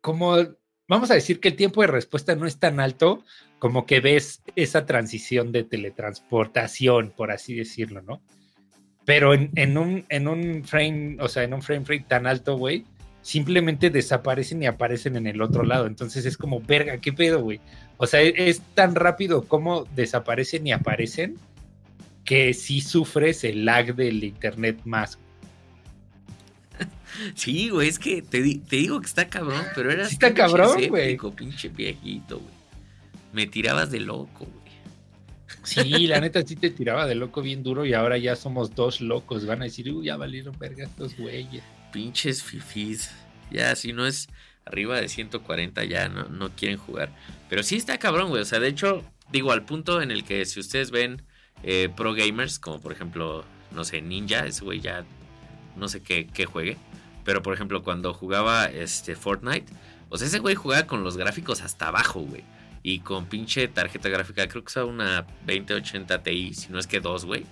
[0.00, 0.38] como
[0.92, 3.24] vamos a decir que el tiempo de respuesta no es tan alto
[3.58, 8.20] como que ves esa transición de teletransportación, por así decirlo, ¿no?
[9.06, 12.84] Pero en, un, en un frame, o sea, en un frame rate tan alto, güey,
[13.22, 15.86] simplemente desaparecen y aparecen en el otro lado.
[15.86, 17.60] Entonces es como, verga, ¿qué pedo, güey?
[17.96, 21.36] O sea, es tan rápido como desaparecen y aparecen
[22.24, 25.18] que sí sufres el lag del internet más.
[27.34, 30.06] Sí, güey, es que te, digo que está cabrón, pero era.
[30.06, 31.18] Sí está cabrón, güey.
[31.36, 32.54] pinche viejito, güey.
[33.32, 34.62] Me tirabas de loco, güey.
[35.62, 39.00] Sí, la neta sí te tiraba de loco bien duro y ahora ya somos dos
[39.00, 39.46] locos.
[39.46, 41.62] Van a decir, uy, ya valieron verga estos güeyes.
[41.92, 43.10] Pinches fifis.
[43.50, 44.28] Ya, si no es
[44.64, 47.12] arriba de 140, ya no, no quieren jugar.
[47.48, 48.42] Pero sí está cabrón, güey.
[48.42, 51.22] O sea, de hecho, digo, al punto en el que si ustedes ven
[51.62, 55.04] eh, pro gamers, como por ejemplo, no sé, Ninja, ese güey ya
[55.76, 56.76] no sé qué, qué juegue.
[57.24, 59.72] Pero por ejemplo, cuando jugaba este Fortnite,
[60.08, 62.44] o sea, ese güey jugaba con los gráficos hasta abajo, güey.
[62.82, 67.00] Y con pinche tarjeta gráfica, creo que usaba una 2080 Ti, si no es que
[67.00, 67.44] dos, güey.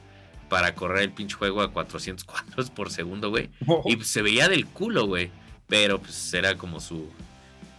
[0.49, 3.51] Para correr el pinche juego a 400 cuadros por segundo, güey.
[3.87, 5.31] Y se veía del culo, güey.
[5.69, 7.09] Pero pues era como su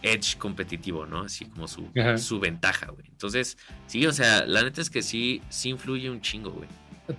[0.02, 1.22] edge competitivo, ¿no?
[1.22, 3.06] Así como su, su ventaja, güey.
[3.08, 6.68] Entonces, sí, o sea, la neta es que sí, sí influye un chingo, güey.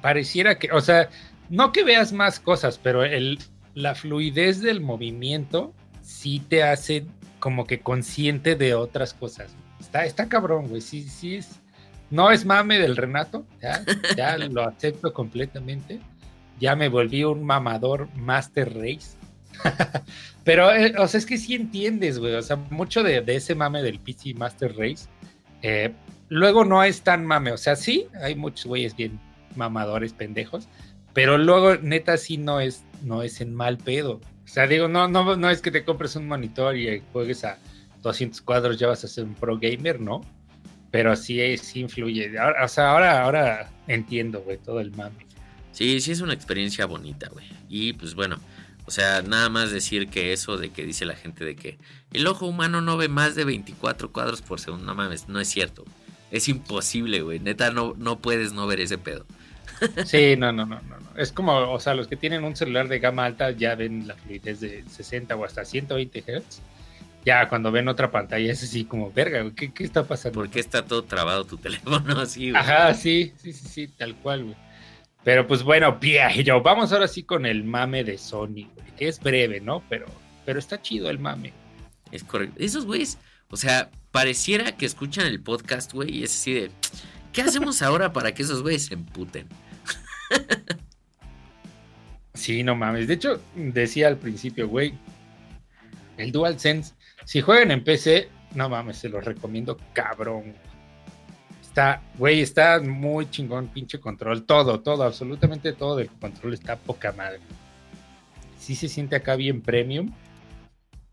[0.02, 1.10] Pareciera que, o sea,
[1.54, 3.38] no que veas más cosas, pero el,
[3.76, 7.06] la fluidez del movimiento sí te hace
[7.40, 9.54] como que consciente de otras cosas.
[9.80, 10.82] Está, está cabrón, güey.
[10.82, 11.60] Sí, sí es.
[12.10, 13.86] No es mame del Renato, ya,
[14.18, 16.00] ya lo acepto completamente.
[16.60, 19.16] Ya me volví un mamador Master Race.
[20.44, 22.34] Pero, eh, o sea, es que sí entiendes, güey.
[22.34, 25.08] O sea, mucho de, ese mame del PC Master Race.
[25.62, 25.94] Eh,
[26.30, 27.52] luego no es tan mame.
[27.52, 29.20] O sea, sí, hay muchos güeyes bien
[29.56, 30.68] mamadores pendejos.
[31.14, 34.22] Pero luego, neta, sí no es, no es en mal pedo.
[34.44, 37.58] O sea, digo, no, no, no es que te compres un monitor y juegues a
[38.02, 40.22] 200 cuadros, ya vas a ser un pro gamer, ¿no?
[40.92, 42.32] Pero sí, sí influye.
[42.64, 45.26] o sea, ahora, ahora entiendo, güey, todo el mame.
[45.72, 47.46] Sí, sí es una experiencia bonita, güey.
[47.68, 48.38] Y pues bueno,
[48.86, 51.80] o sea, nada más decir que eso de que dice la gente de que
[52.12, 55.48] el ojo humano no ve más de 24 cuadros por segundo, no mames, no es
[55.48, 55.84] cierto.
[56.32, 57.40] Es imposible, güey.
[57.40, 59.26] Neta, no, no puedes no ver ese pedo.
[60.06, 60.98] Sí, no, no, no, no.
[61.16, 64.16] Es como, o sea, los que tienen un celular de gama alta ya ven la
[64.16, 66.62] fluidez de 60 o hasta 120 Hz.
[67.26, 70.40] Ya cuando ven otra pantalla es así como, verga, ¿qué, qué está pasando?
[70.40, 72.62] ¿Por qué está todo trabado tu teléfono así, güey?
[72.62, 74.56] Ajá, sí, sí, sí, sí, tal cual, güey.
[75.24, 76.00] Pero pues bueno,
[76.44, 79.84] yo vamos ahora sí con el mame de Sony, güey, que es breve, ¿no?
[79.90, 80.06] Pero,
[80.46, 81.54] pero está chido el mame.
[82.12, 82.56] Es correcto.
[82.60, 83.18] Esos güeyes,
[83.50, 86.72] o sea, pareciera que escuchan el podcast, güey, y es así de,
[87.32, 89.48] ¿qué hacemos ahora para que esos güeyes se emputen?
[92.34, 93.08] Sí, no mames.
[93.08, 94.94] De hecho, decía al principio, güey,
[96.18, 96.94] el DualSense,
[97.26, 100.54] si juegan en PC, no mames, se los recomiendo cabrón.
[101.62, 104.44] Está, güey, está muy chingón, pinche control.
[104.44, 107.40] Todo, todo, absolutamente todo del control está poca madre.
[108.60, 110.12] Sí se siente acá bien premium.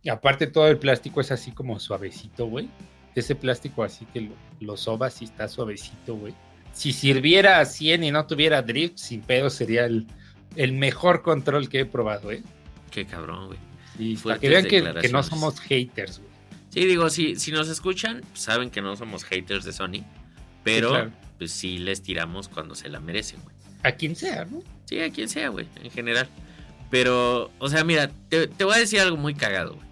[0.02, 2.68] Y aparte todo el plástico es así como suavecito, güey.
[3.14, 6.34] Ese plástico así que lo, lo sobas y está suavecito, güey
[6.72, 10.06] si sirviera a 100 y no tuviera drift, sin pedo sería el,
[10.56, 12.42] el mejor control que he probado, ¿eh?
[12.90, 13.58] Qué cabrón, güey.
[13.96, 16.30] Sí, para que vean que, no somos haters, güey.
[16.70, 20.04] Sí, digo, si, si nos escuchan, saben que no somos haters de Sony,
[20.62, 23.54] pero pues sí les tiramos cuando se la merecen, güey.
[23.82, 24.62] A quien sea, ¿no?
[24.84, 26.28] Sí, a quien sea, güey, en general.
[26.90, 29.88] Pero, o sea, mira, te, te voy a decir algo muy cagado, güey.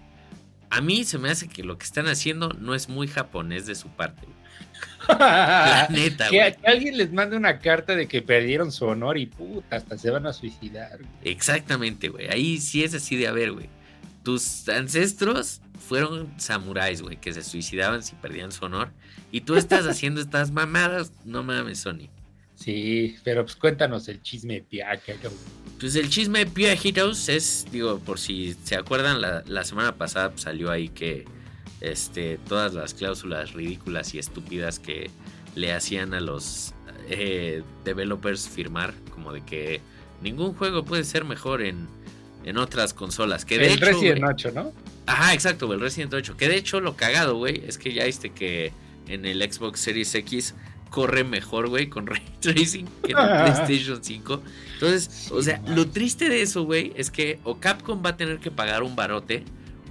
[0.69, 3.75] A mí se me hace que lo que están haciendo no es muy japonés de
[3.75, 4.38] su parte, güey.
[6.29, 10.09] que, alguien les mande una carta de que perdieron su honor y puta, hasta se
[10.09, 10.99] van a suicidar.
[11.23, 12.27] Exactamente, güey.
[12.27, 13.69] Ahí sí es así de a ver, güey.
[14.23, 18.91] Tus ancestros fueron samuráis, güey, que se suicidaban si perdían su honor.
[19.31, 22.09] Y tú estás haciendo estas mamadas, no mames, Sony.
[22.55, 25.13] Sí, pero pues cuéntanos el chisme piaca,
[25.79, 30.33] pues el chisme de Pia Heroes es, digo, por si se acuerdan, la, semana pasada
[30.35, 31.25] salió ahí que
[31.81, 35.09] este, todas las cláusulas ridículas y estúpidas que
[35.55, 36.73] le hacían a los
[37.09, 39.81] eh, developers firmar, como de que
[40.21, 41.87] ningún juego puede ser mejor en,
[42.43, 43.45] en otras consolas.
[43.45, 44.73] Que de el Resident 8, ¿no?
[45.05, 46.37] Ajá, exacto, el Resident 8.
[46.37, 48.71] Que de hecho lo cagado, güey, es que ya viste que
[49.07, 50.55] en el Xbox Series X
[50.89, 54.41] corre mejor, güey, con ray tracing que en el PlayStation 5.
[54.73, 58.39] Entonces, o sea, lo triste de eso, güey, es que o Capcom va a tener
[58.39, 59.43] que pagar un barote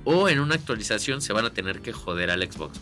[0.04, 2.80] o en una actualización se van a tener que joder al Xbox.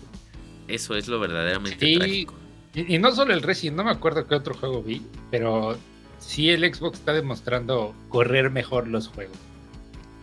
[0.68, 2.34] Eso es lo verdaderamente trágico.
[2.74, 5.00] Y, no solo el Resident, no me acuerdo qué otro juego vi,
[5.30, 5.78] pero
[6.18, 9.38] sí el Xbox está demostrando correr mejor los juegos.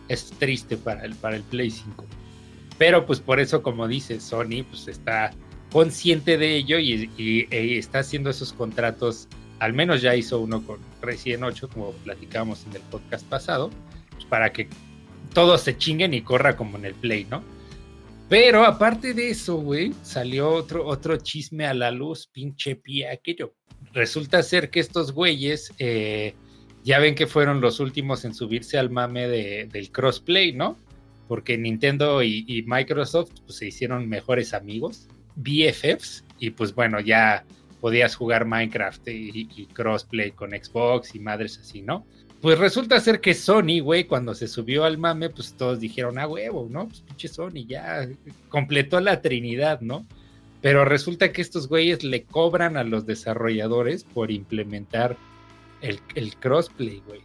[0.08, 2.04] Es triste para el, para el Play 5.
[2.78, 5.32] Pero pues por eso, como dice Sony, pues está
[5.72, 7.10] consciente de ello y,
[7.50, 9.28] e está haciendo esos contratos.
[9.58, 13.70] Al menos ya hizo uno con Resident 8, como platicábamos en el podcast pasado,
[14.10, 14.68] pues, para que
[15.34, 17.42] todos se chinguen y corra como en el Play, ¿no?
[18.28, 23.54] Pero aparte de eso, güey, salió otro, otro chisme a la luz, pinche pie aquello.
[23.92, 26.34] Resulta ser que estos güeyes, eh,
[26.84, 30.76] ya ven que fueron los últimos en subirse al mame del crossplay, ¿no?
[31.28, 35.08] Porque Nintendo y, Microsoft pues, se hicieron mejores amigos.
[35.36, 37.44] BFFs y pues bueno, ya
[37.80, 42.06] podías jugar Minecraft y, crossplay con Xbox y madres así, ¿no?
[42.44, 46.26] Pues resulta ser que Sony, güey, cuando se subió al mame, pues todos dijeron, ah,
[46.26, 46.88] huevo, ¿no?
[46.88, 48.06] Pues pinche Sony ya
[48.50, 50.04] completó la trinidad, ¿no?
[50.60, 55.16] Pero resulta que estos güeyes le cobran a los desarrolladores por implementar
[55.80, 57.22] el, el crossplay, güey.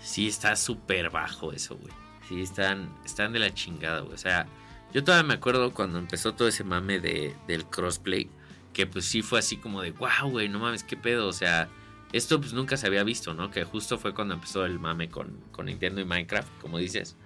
[0.00, 1.92] Sí, está súper bajo eso, güey.
[2.26, 4.14] Sí, están, están de la chingada, güey.
[4.14, 4.46] O sea,
[4.94, 8.30] yo todavía me acuerdo cuando empezó todo ese mame de, del crossplay,
[8.72, 11.68] que pues sí fue así como de, wow, güey, no mames, qué pedo, o sea,
[12.16, 13.50] esto pues nunca se había visto, ¿no?
[13.50, 17.16] Que justo fue cuando empezó el mame con, con Nintendo y Minecraft, como dices.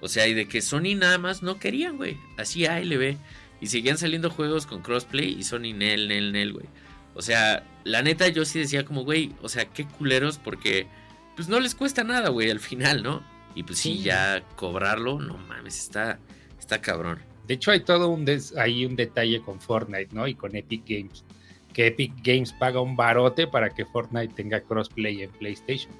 [0.00, 3.16] O sea, y de que Sony nada más no querían, güey, así ALB.
[3.60, 6.66] Y seguían saliendo juegos con crossplay y Sony nel, nel, nel, güey.
[7.14, 10.86] O sea, la neta yo sí decía como, güey, o sea, qué culeros porque
[11.36, 13.22] pues no les cuesta nada, güey, al final, ¿no?
[13.54, 16.18] Y pues sí, ya cobrarlo, no mames, está
[16.64, 17.18] Está cabrón.
[17.46, 20.26] De hecho, hay todo un, hay un detalle con Fortnite, ¿no?
[20.26, 21.22] Y con Epic Games.
[21.74, 25.92] Que Epic Games paga un barote para que Fortnite tenga crossplay en PlayStation.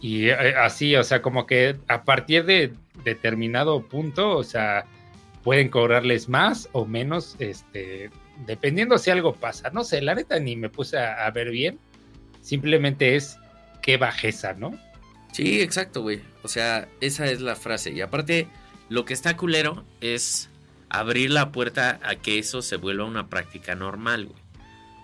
[0.00, 2.72] Y eh, así, o sea, como que a partir de
[3.04, 4.84] determinado punto, o sea,
[5.42, 8.10] pueden cobrarles más o menos, este,
[8.46, 9.70] dependiendo si algo pasa.
[9.70, 11.78] No sé, la neta ni me puse a, a ver bien.
[12.42, 13.38] Simplemente es
[13.82, 14.78] qué bajeza, ¿no?
[15.32, 16.20] Sí, exacto, güey.
[16.42, 17.92] O sea, esa es la frase.
[17.92, 18.48] Y aparte,
[18.88, 20.48] lo que está culero es
[20.88, 24.47] abrir la puerta a que eso se vuelva una práctica normal, güey.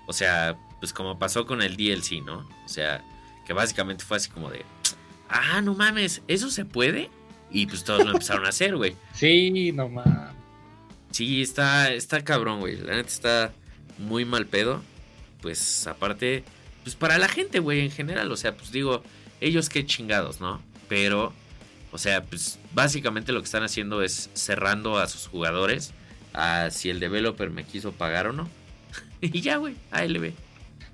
[0.06, 2.48] O sea, pues como pasó con el DLC, ¿no?
[2.64, 3.04] O sea,
[3.46, 4.64] que básicamente fue así como de,
[5.28, 7.10] ah, no mames, ¿eso se puede?
[7.50, 8.96] Y pues todos lo empezaron a hacer, güey.
[9.14, 10.34] Sí, no mames.
[11.10, 12.76] Sí, está, está cabrón, güey.
[12.76, 13.52] La neta está
[13.98, 14.82] muy mal pedo.
[15.40, 16.42] Pues aparte,
[16.82, 18.32] pues para la gente, güey, en general.
[18.32, 19.04] O sea, pues digo,
[19.40, 20.60] ellos qué chingados, ¿no?
[20.88, 21.32] Pero
[21.94, 25.92] o sea, pues básicamente lo que están haciendo es cerrando a sus jugadores
[26.32, 28.48] a si el developer me quiso pagar o no.
[29.20, 30.32] y ya, güey, ALB.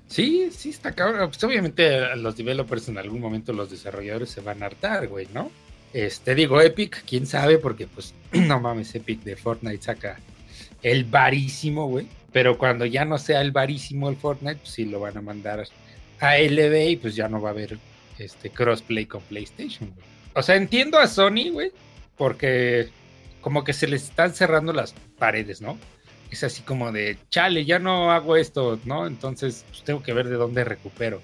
[0.07, 1.29] Sí, sí, está cabrón.
[1.29, 5.49] Pues obviamente los developers en algún momento, los desarrolladores se van a hartar, güey, ¿no?
[5.93, 10.19] Este, digo, Epic, quién sabe, porque pues no mames, Epic de Fortnite saca
[10.83, 12.07] el varísimo, güey.
[12.31, 15.65] Pero cuando ya no sea el varísimo el Fortnite, pues sí lo van a mandar
[16.19, 17.77] a LB y pues ya no va a haber
[18.19, 20.05] este crossplay con PlayStation, güey.
[20.33, 21.71] O sea, entiendo a Sony, güey,
[22.17, 22.89] porque
[23.41, 25.77] como que se les están cerrando las paredes, ¿no?
[26.31, 29.05] Es así como de, chale, ya no hago esto, ¿no?
[29.05, 31.21] Entonces pues, tengo que ver de dónde recupero.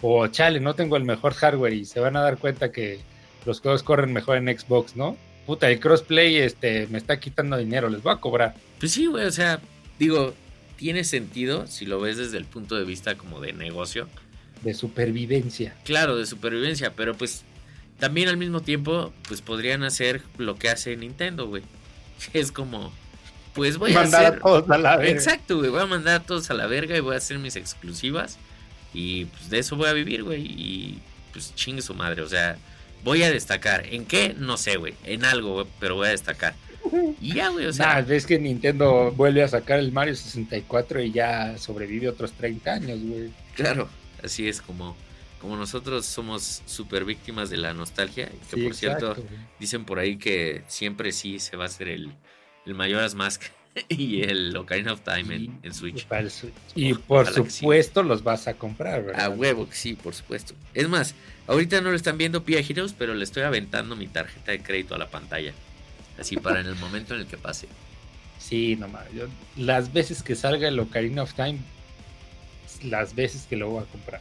[0.00, 3.00] O chale, no tengo el mejor hardware y se van a dar cuenta que
[3.44, 5.16] los juegos corren mejor en Xbox, ¿no?
[5.46, 8.54] Puta, el crossplay este, me está quitando dinero, les voy a cobrar.
[8.78, 9.60] Pues sí, güey, o sea,
[9.98, 10.34] digo,
[10.76, 14.08] tiene sentido si lo ves desde el punto de vista como de negocio.
[14.62, 15.74] De supervivencia.
[15.84, 17.44] Claro, de supervivencia, pero pues
[17.98, 21.62] también al mismo tiempo, pues podrían hacer lo que hace Nintendo, güey.
[22.32, 22.92] Es como,
[23.58, 25.12] pues voy a mandar a todos a la verga.
[25.12, 25.68] Exacto, güey.
[25.68, 28.38] Voy a mandar a todos a la verga y voy a hacer mis exclusivas.
[28.94, 30.42] Y pues de eso voy a vivir, güey.
[30.42, 31.02] Y
[31.32, 32.22] pues chingue su madre.
[32.22, 32.56] O sea,
[33.02, 33.84] voy a destacar.
[33.86, 34.32] ¿En qué?
[34.38, 34.94] No sé, güey.
[35.02, 36.54] En algo, güey, pero voy a destacar.
[37.20, 37.96] Y ya, güey, o sea.
[37.96, 42.72] Nah, ves que Nintendo vuelve a sacar el Mario 64 y ya sobrevive otros 30
[42.72, 43.30] años, güey.
[43.56, 43.88] Claro,
[44.22, 44.96] así es como
[45.40, 49.16] como nosotros somos súper víctimas de la nostalgia, que por cierto
[49.60, 52.12] dicen por ahí que siempre sí se va a hacer el,
[52.68, 53.42] el Mayoras Mask
[53.88, 56.06] y el Ocarina of Time en, Switch.
[56.74, 59.24] Y por supuesto los vas a comprar, ¿verdad?
[59.24, 60.54] A huevo, sí, por supuesto.
[60.74, 61.14] Es más,
[61.46, 64.94] ahorita no lo están viendo Pia Heroes, pero le estoy aventando mi tarjeta de crédito
[64.94, 65.52] a la pantalla.
[66.18, 67.68] Así para en el momento en el que pase.
[68.38, 69.04] Sí, nomás.
[69.12, 71.58] Yo, las veces que salga el Ocarina of Time,
[72.84, 74.20] las veces que lo voy a comprar.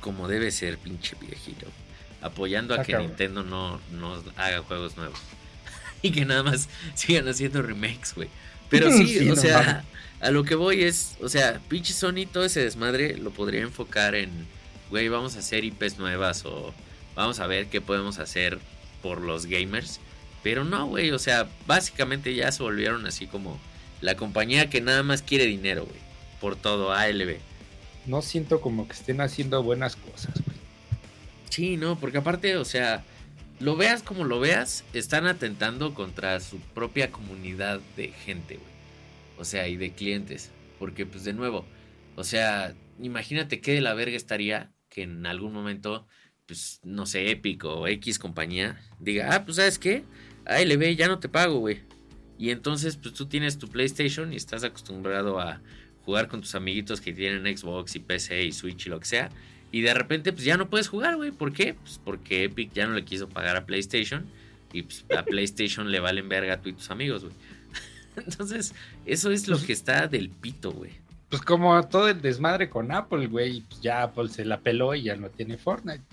[0.00, 1.66] Como debe ser, pinche viejito.
[2.20, 5.18] Apoyando a que Nintendo no, no haga juegos nuevos.
[6.04, 8.28] Y que nada más sigan haciendo remakes, güey.
[8.68, 9.84] Pero sí, o sea,
[10.20, 14.14] a lo que voy es, o sea, pinche Sony, todo ese desmadre lo podría enfocar
[14.14, 14.30] en,
[14.90, 16.74] güey, vamos a hacer IPs nuevas o
[17.14, 18.58] vamos a ver qué podemos hacer
[19.02, 19.98] por los gamers.
[20.42, 23.58] Pero no, güey, o sea, básicamente ya se volvieron así como
[24.02, 26.00] la compañía que nada más quiere dinero, güey,
[26.38, 27.38] por todo, ALB.
[28.04, 30.58] No siento como que estén haciendo buenas cosas, güey.
[31.48, 33.04] Sí, no, porque aparte, o sea,
[33.60, 38.74] lo veas como lo veas, están atentando contra su propia comunidad de gente, güey.
[39.38, 40.50] O sea, y de clientes.
[40.78, 41.64] Porque, pues, de nuevo,
[42.16, 46.06] o sea, imagínate qué de la verga estaría que en algún momento,
[46.46, 50.04] pues, no sé, Epic o X compañía diga, ah, pues, ¿sabes qué?
[50.46, 51.80] ALB ya no te pago, güey.
[52.38, 55.62] Y entonces, pues tú tienes tu PlayStation y estás acostumbrado a
[56.04, 59.30] jugar con tus amiguitos que tienen Xbox y PC y Switch y lo que sea.
[59.74, 61.32] Y de repente, pues ya no puedes jugar, güey.
[61.32, 61.74] ¿Por qué?
[61.74, 64.24] Pues porque Epic ya no le quiso pagar a PlayStation.
[64.72, 67.34] Y pues a PlayStation le valen verga a tú y tus amigos, güey.
[68.16, 68.72] Entonces,
[69.04, 70.92] eso es lo que está del pito, güey.
[71.28, 73.62] Pues como todo el desmadre con Apple, güey.
[73.62, 76.04] Pues ya Apple se la peló y ya no tiene Fortnite.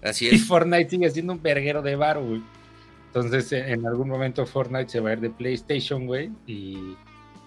[0.00, 0.34] Así es.
[0.34, 2.40] Y Fortnite sigue siendo un verguero de bar, güey.
[3.08, 6.94] Entonces, en algún momento Fortnite se va a ir de PlayStation, güey, y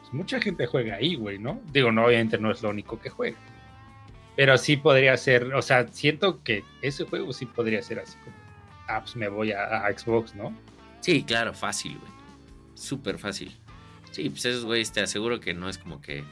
[0.02, 1.62] pues, mucha gente juega ahí, güey, ¿no?
[1.72, 3.38] Digo, no, obviamente no es lo único que juega.
[4.36, 8.36] Pero sí podría ser, o sea, siento que ese juego sí podría ser así como,
[8.88, 10.56] ah, pues me voy a, Xbox, ¿no?
[11.02, 12.12] Sí, claro, fácil, güey.
[12.76, 13.52] Súper fácil.
[14.12, 16.24] Sí, pues esos güeyes te aseguro que no es como que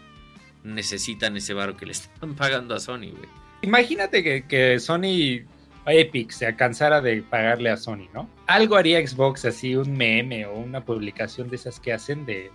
[0.63, 3.29] necesitan ese varo que le están pagando a Sony, güey.
[3.61, 5.45] Imagínate que, que Sony
[5.85, 8.29] Epic se cansara de pagarle a Sony, ¿no?
[8.47, 12.51] Algo haría Xbox así, un meme o una publicación de esas que hacen de,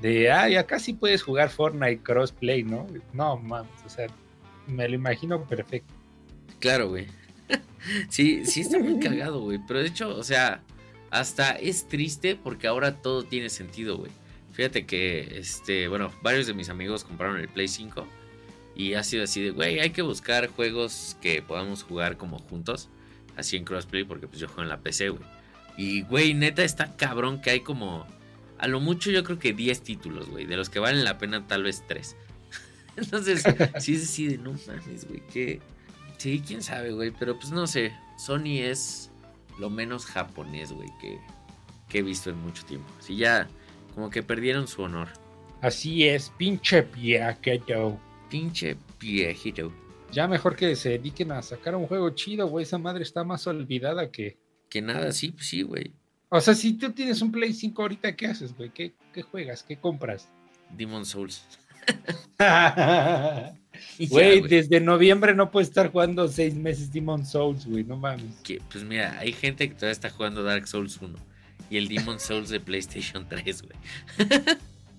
[0.00, 2.86] de ah, ya casi puedes jugar Fortnite crossplay, ¿no?
[3.12, 4.06] No, mames, o sea,
[4.66, 5.92] me lo imagino perfecto.
[6.58, 7.06] Claro, güey.
[8.08, 9.58] sí, sí está muy cagado, güey.
[9.66, 10.62] Pero de hecho, o sea,
[11.10, 14.10] hasta es triste porque ahora todo tiene sentido, güey.
[14.52, 18.06] Fíjate que, este, bueno, varios de mis amigos compraron el Play 5
[18.74, 22.88] y ha sido así de, güey, hay que buscar juegos que podamos jugar como juntos,
[23.36, 25.22] así en crossplay, porque pues yo juego en la PC, güey.
[25.76, 28.06] Y, güey, neta está cabrón que hay como,
[28.58, 31.46] a lo mucho yo creo que 10 títulos, güey, de los que valen la pena
[31.46, 32.16] tal vez 3.
[32.96, 33.42] Entonces,
[33.78, 35.60] sí es así de, no mames, güey, que...
[36.18, 39.10] Sí, quién sabe, güey, pero pues no sé, Sony es
[39.58, 41.18] lo menos japonés, güey, que,
[41.88, 42.88] que he visto en mucho tiempo.
[43.00, 43.48] Sí, ya
[43.94, 45.08] como que perdieron su honor.
[45.60, 46.86] Así es, pinche
[47.66, 49.72] yo pinche viejito.
[50.10, 52.64] Ya mejor que se dediquen a sacar un juego chido, güey.
[52.64, 54.38] Esa madre está más olvidada que.
[54.68, 55.92] Que nada, sí, sí, güey.
[56.28, 58.70] O sea, si tú tienes un Play 5 ahorita, ¿qué haces, güey?
[58.70, 58.94] ¿Qué,
[59.30, 59.62] juegas?
[59.62, 60.30] ¿Qué compras?
[60.70, 61.46] Demon Souls.
[63.98, 68.24] Güey, desde noviembre no puedes estar jugando seis meses Demon Souls, güey, no mames.
[68.70, 71.14] pues mira, hay gente que todavía está jugando Dark Souls 1
[71.70, 73.76] y el Demon Souls de PlayStation 3, güey.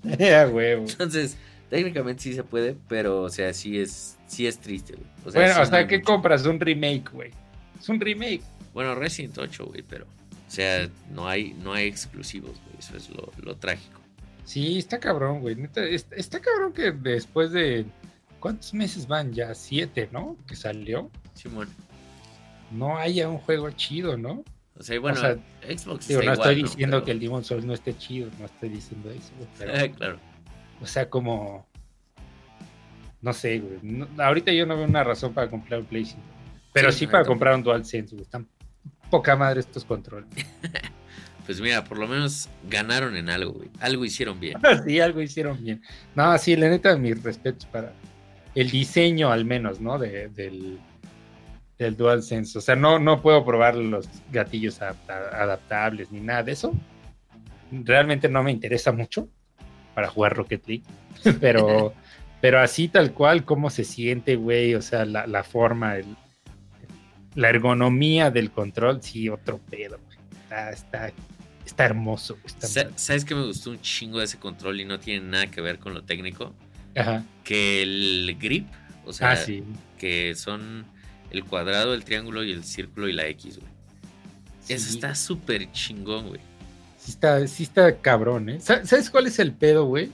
[0.51, 0.73] Güey.
[0.73, 1.37] Entonces,
[1.73, 5.07] Técnicamente sí se puede, pero o sea, sí es, sí es triste, güey.
[5.25, 6.45] O sea, bueno, o sea, ¿qué compras?
[6.45, 7.31] Un remake, güey.
[7.79, 8.43] Es un remake.
[8.75, 10.05] Bueno, Resident 8, güey, pero.
[10.05, 12.77] O sea, no hay, no hay exclusivos, güey.
[12.77, 14.01] Eso es lo, trágico.
[14.45, 15.57] Sí, está cabrón, güey.
[16.11, 17.85] está, cabrón que después de.
[18.39, 19.55] ¿Cuántos meses van ya?
[19.55, 20.35] Siete, ¿no?
[20.47, 21.09] Que salió.
[21.33, 21.71] Sí, bueno.
[22.71, 24.43] No haya un juego chido, ¿no?
[24.77, 25.19] O sea, bueno,
[25.61, 26.07] Xbox.
[26.07, 29.31] Digo, no estoy diciendo que el Demon Souls no esté chido, no estoy diciendo eso,
[29.57, 30.19] pero, claro.
[30.81, 31.65] O sea, como.
[33.21, 34.05] No sé, güey.
[34.17, 36.05] ahorita yo no veo una razón para comprar un Play
[36.73, 38.23] Pero sí, para comprar un DualSense, güey.
[38.23, 38.47] Están
[39.09, 40.27] poca madre estos controles.
[41.45, 43.69] pues mira, por lo menos ganaron en algo, güey.
[43.79, 44.57] Algo hicieron bien.
[44.85, 45.81] sí, algo hicieron bien.
[46.15, 47.93] No, sí, la neta, mis respetos para
[48.55, 49.97] el diseño, al menos, ¿no?
[49.97, 50.79] del,
[51.77, 52.57] del DualSense.
[52.57, 56.73] O sea, no, no puedo probar los gatillos adaptables ni nada de eso.
[57.71, 59.27] Realmente no me interesa mucho
[59.93, 60.83] para jugar Rocket League,
[61.41, 61.93] pero,
[62.41, 65.95] pero así tal cual, cómo se siente, güey, o sea, la, forma,
[67.35, 69.99] la ergonomía del control, sí, otro pedo,
[70.71, 71.11] Está,
[71.65, 72.37] está, hermoso.
[72.95, 75.79] ¿Sabes qué me gustó un chingo de ese control y no tiene nada que ver
[75.79, 76.53] con lo técnico?
[76.95, 77.23] Ajá.
[77.43, 78.67] Que el grip,
[79.05, 79.45] o sea, ah,
[79.97, 80.85] que son
[81.31, 83.71] el cuadrado, el triángulo y el círculo y la X, güey.
[84.69, 86.41] Eso está súper chingón, güey.
[86.97, 88.59] Sí está, sí está cabrón, ¿eh?
[88.61, 90.11] Sa- ¿Sabes cuál es el pedo, güey?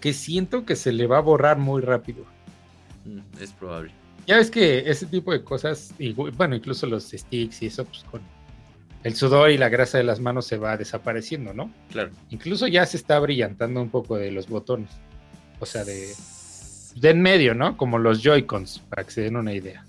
[0.00, 2.26] Que siento que se le va a borrar muy rápido.
[3.06, 3.90] Mm, es probable.
[4.26, 8.04] Ya ves que ese tipo de cosas, y, bueno, incluso los sticks y eso, pues
[8.10, 8.20] con
[9.04, 11.70] el sudor y la grasa de las manos se va desapareciendo, ¿no?
[11.90, 12.10] Claro.
[12.30, 14.90] Incluso ya se está brillantando un poco de los botones.
[15.60, 16.08] O sea, de,
[16.96, 17.76] de en medio, ¿no?
[17.76, 19.84] Como los Joy-Cons, para que se den una idea.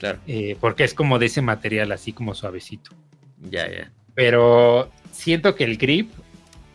[0.00, 0.18] Claro.
[0.26, 2.90] Eh, porque es como de ese material así como suavecito.
[3.48, 3.92] Ya, ya.
[4.14, 6.10] Pero siento que el grip,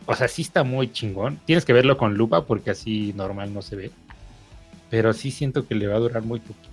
[0.05, 1.37] o sea, sí está muy chingón.
[1.45, 3.91] Tienes que verlo con lupa porque así normal no se ve.
[4.89, 6.69] Pero sí siento que le va a durar muy poquito.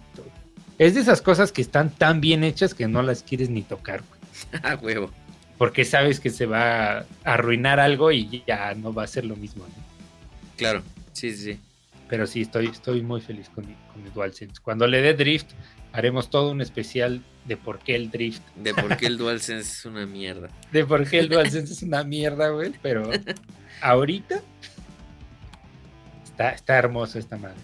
[0.79, 4.03] Es de esas cosas que están tan bien hechas que no las quieres ni tocar,
[4.09, 4.18] güey.
[4.63, 5.11] Ah, huevo.
[5.57, 9.37] Porque sabes que se va a arruinar algo y ya no va a ser lo
[9.37, 9.65] mismo.
[9.65, 9.85] ¿no?
[10.57, 10.83] Claro.
[11.13, 11.61] Sí, sí, sí.
[12.09, 14.61] Pero sí, estoy, estoy muy feliz con con mi DualSense.
[14.63, 15.51] Cuando le dé drift,
[15.93, 18.43] haremos todo un especial de por qué el drift.
[18.57, 20.49] De por qué el DualSense es una mierda.
[20.73, 22.73] De por qué el DualSense es una mierda, güey.
[22.83, 23.11] Pero
[23.81, 24.41] ahorita
[26.25, 27.57] está, está hermoso esta madre.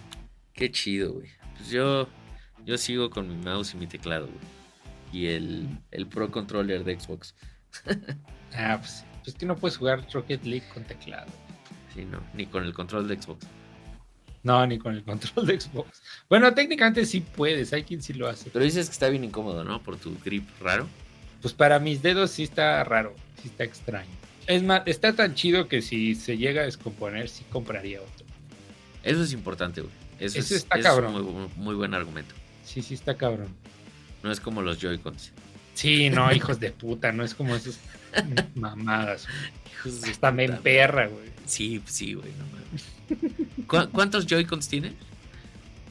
[0.53, 1.29] Qué chido, güey.
[1.57, 2.09] Pues yo,
[2.65, 4.55] yo sigo con mi mouse y mi teclado, güey.
[5.15, 7.35] Y el, el Pro Controller de Xbox.
[8.57, 11.27] Ah, pues, pues que no puedes jugar Rocket League con teclado.
[11.93, 13.45] Sí, no, ni con el control de Xbox.
[14.45, 16.01] No, ni con el control de Xbox.
[16.29, 18.51] Bueno, técnicamente sí puedes, hay quien sí lo hace.
[18.51, 19.83] Pero dices que está bien incómodo, ¿no?
[19.83, 20.87] Por tu grip raro.
[21.43, 24.11] Pues para mis dedos sí está raro, sí está extraño.
[24.47, 28.27] Es más, está tan chido que si se llega a descomponer, sí compraría otro.
[29.03, 29.93] Eso es importante, güey.
[30.21, 31.51] Eso, Eso es, está eso cabrón.
[31.57, 32.37] muy buen argumento.
[32.65, 33.49] Sí, sí está cabrón.
[34.25, 35.33] No es como los Joy-Cons.
[35.75, 37.79] Sí, no, hijos de puta, no es como esas
[38.55, 39.27] mamadas.
[39.73, 41.29] Hijos de Hasta me puta, emperra, güey.
[41.45, 43.37] Sí, sí, güey, no mames.
[43.69, 44.93] ¿Cu- ¿Cuántos Joy-Cons tiene?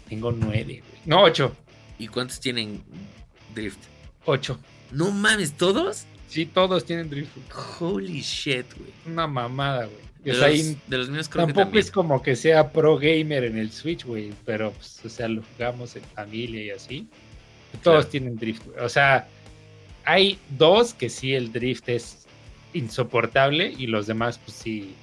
[0.09, 1.01] Tengo nueve, güey.
[1.05, 1.55] No, ocho.
[1.99, 2.83] ¿Y cuántos tienen
[3.53, 3.79] drift?
[4.25, 4.59] Ocho.
[4.91, 6.05] No mames, ¿todos?
[6.27, 7.31] Sí, todos tienen drift.
[7.79, 8.91] Holy shit, güey.
[9.05, 10.03] Una mamada, güey.
[10.23, 12.97] De, O los, sea, ahí de los míos creo tampoco es como que sea pro
[12.97, 14.33] gamer en el Switch, güey.
[14.45, 17.07] Pero, pues, o sea, lo jugamos en familia y así.
[17.81, 18.07] Todos Claro.
[18.07, 18.79] tienen drift, güey.
[18.85, 19.27] O sea,
[20.05, 22.25] hay dos que sí el drift es
[22.73, 24.95] insoportable y los demás, pues sí.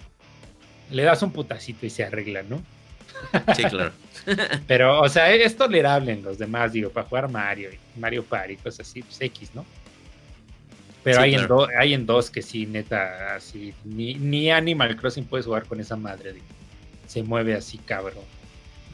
[0.91, 2.63] Le das un putacito y se arregla, ¿no?
[3.55, 3.93] Sí, claro.
[4.67, 8.57] Pero, o sea, es tolerable en los demás, digo, para jugar Mario y Mario Party,
[8.57, 9.65] cosas así, pues X, ¿no?
[11.03, 14.97] Pero Sí, hay, en do- hay en dos que sí, neta, así, ni, ni Animal
[14.97, 16.45] Crossing puedes jugar con esa madre, digo.
[17.07, 18.25] Se mueve así, cabrón.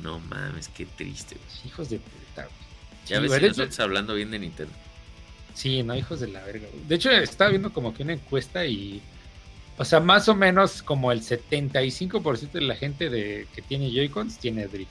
[0.02, 1.66] No mames, qué triste, güey.
[1.66, 2.65] Hijos de puta, güey.
[3.07, 4.72] Ya ves, hecho- nosotros hablando bien de Nintendo.
[5.54, 6.66] Sí, no, hijos de la verga.
[6.86, 9.00] De hecho, estaba viendo como que una encuesta y.
[9.78, 14.38] O sea, más o menos como el 75% de la gente de, que tiene Joy-Cons
[14.38, 14.90] tiene drift.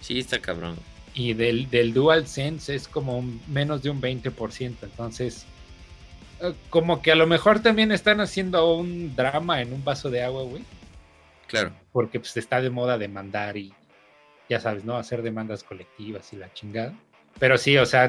[0.00, 0.76] Sí, está cabrón.
[1.14, 4.76] Y del, del DualSense es como un- menos de un 20%.
[4.82, 5.46] Entonces,
[6.40, 10.22] eh, como que a lo mejor también están haciendo un drama en un vaso de
[10.22, 10.62] agua, güey.
[11.46, 11.72] Claro.
[11.92, 13.72] Porque pues está de moda demandar y,
[14.48, 14.96] ya sabes, ¿no?
[14.96, 16.94] Hacer demandas colectivas y la chingada.
[17.38, 18.08] Pero sí, o sea,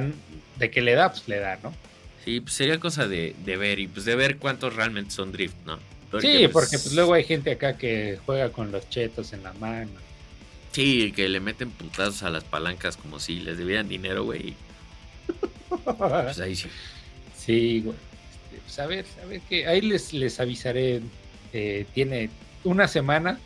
[0.56, 1.78] de que le da, pues le da, ¿no?
[2.24, 5.56] Sí, pues sería cosa de, de ver y pues de ver cuántos realmente son drift,
[5.66, 5.80] ¿no?
[6.20, 10.02] sí, porque pues luego hay gente acá que juega con los chetos en la mano.
[10.72, 14.56] Sí, que le meten putazos a las palancas como si les debieran dinero, güey.
[16.24, 16.72] Pues ahí sí.
[17.36, 17.98] Sí, güey.
[18.32, 21.02] Este, pues a ver, a ver que ahí les, les avisaré.
[21.54, 22.30] eh, tiene
[22.64, 23.40] una semana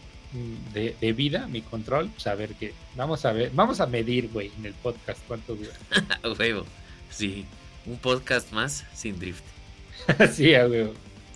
[0.73, 2.11] de, de vida mi control.
[2.25, 5.71] A ver que vamos a ver, vamos a medir, güey, en el podcast cuánto dura.
[6.39, 6.65] Huevo.
[7.09, 7.45] Sí.
[7.85, 9.43] Un podcast más sin drift.
[10.31, 10.93] sí, a huevo.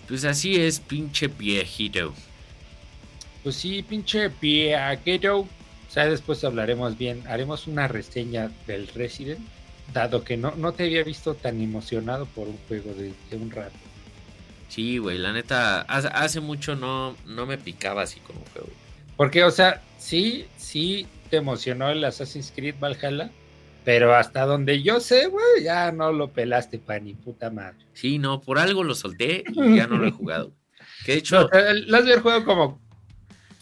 [0.08, 2.12] Pues así es, pinche viejito.
[3.42, 5.40] Pues sí, pinche piaquero.
[5.40, 9.40] O sea, después hablaremos bien, haremos una reseña del Resident,
[9.92, 13.50] dado que no, no te había visto tan emocionado por un juego de, de un
[13.50, 13.76] rato.
[14.68, 18.68] Sí, güey, la neta, hace, hace mucho no, no me picaba así con un juego.
[19.20, 23.30] Porque, o sea, sí, sí te emocionó el Assassin's Creed Valhalla,
[23.84, 27.84] pero hasta donde yo sé, güey, ya no lo pelaste pa' ni puta madre.
[27.92, 30.54] Sí, no, por algo lo solté y ya no lo he jugado.
[31.04, 32.80] Que de hecho, ¿Lo has jugado como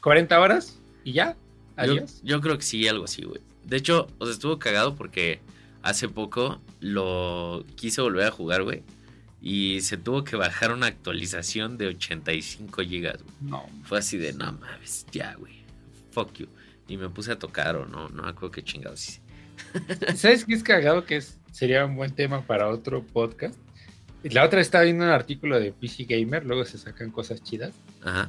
[0.00, 1.32] 40 horas y ya?
[1.32, 2.20] yo, Adiós.
[2.22, 3.40] yo creo que sí, algo así, güey.
[3.64, 5.40] De hecho, o sea, estuvo cagado porque
[5.82, 8.84] hace poco lo quise volver a jugar, güey.
[9.40, 13.34] Y se tuvo que bajar una actualización de 85 gigas, güey.
[13.40, 13.66] No.
[13.84, 15.62] Fue así de, no mames, ya, güey.
[16.10, 16.48] Fuck you.
[16.88, 19.20] Y me puse a tocar o no, no me acuerdo qué chingados hice.
[20.16, 21.04] ¿Sabes qué es cagado?
[21.04, 23.56] Que es, sería un buen tema para otro podcast.
[24.24, 27.74] La otra estaba viendo un artículo de PC Gamer, luego se sacan cosas chidas.
[28.02, 28.28] Ajá.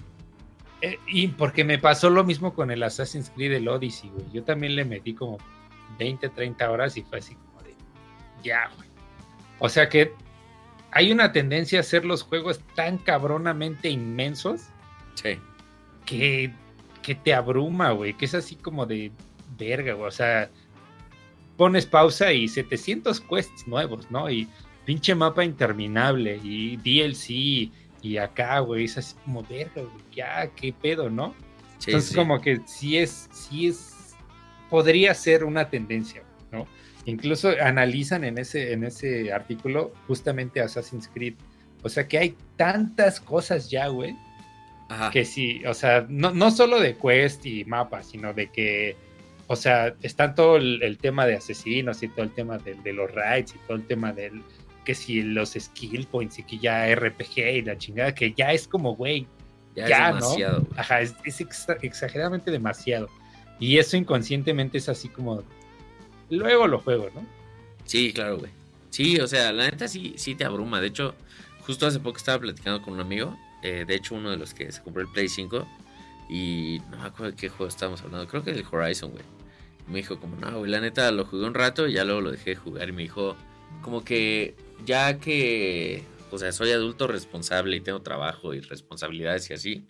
[0.82, 4.26] Eh, y porque me pasó lo mismo con el Assassin's Creed, el Odyssey, güey.
[4.32, 5.38] Yo también le metí como
[5.97, 7.74] 20, 30 horas y fue así como de,
[8.43, 8.88] ya, güey.
[9.60, 10.14] O sea que
[10.91, 14.61] hay una tendencia a hacer los juegos tan cabronamente inmensos.
[15.15, 15.37] Sí.
[16.05, 16.51] Que,
[17.01, 18.13] que te abruma, güey.
[18.13, 19.11] Que es así como de
[19.57, 20.07] verga, güey.
[20.07, 20.49] O sea,
[21.57, 24.29] pones pausa y 700 quests nuevos, ¿no?
[24.29, 24.47] Y
[24.85, 27.71] pinche mapa interminable y DLC
[28.01, 28.85] y acá, güey.
[28.85, 30.05] Es así como verga, güey.
[30.13, 31.35] Ya, qué pedo, ¿no?
[31.85, 34.15] Entonces, como que sí es, sí es,
[34.69, 36.67] podría ser una tendencia, ¿no?
[37.06, 41.36] Incluso analizan en ese, en ese artículo justamente Assassin's Creed.
[41.82, 44.16] O sea que hay tantas cosas ya, güey.
[45.12, 48.97] Que sí, o sea, no, no solo de quest y mapas, sino de que,
[49.45, 53.14] o sea, está todo el, tema de asesinos y todo el tema de, de, los
[53.14, 54.41] raids y todo el tema del,
[54.86, 58.68] que si los skill points y que ya RPG y la chingada, que ya es
[58.68, 59.28] como, güey,
[59.76, 60.68] ya, es demasiado.
[60.76, 61.16] Ajá, es,
[61.82, 63.08] exageradamente demasiado.
[63.60, 65.43] Y eso inconscientemente es así como,
[66.30, 67.25] luego lo juego, ¿no?
[67.86, 68.51] Sí, claro, güey.
[68.89, 70.82] Sí, o sea, la neta sí, sí te abruma.
[70.82, 71.15] De hecho,
[71.61, 74.71] justo hace poco estaba platicando con un amigo, eh, de hecho uno de los que
[74.71, 75.67] se compró el Play 5,
[76.30, 79.23] y no me acuerdo de qué juego estábamos hablando, creo que el Horizon, güey.
[79.88, 82.32] Me dijo como, no, güey, la neta lo jugué un rato y ya luego lo
[82.32, 83.36] dejé de jugar y me dijo,
[83.82, 84.55] como que
[84.86, 89.88] ya que, o sea, soy adulto responsable y tengo trabajo y responsabilidades y así,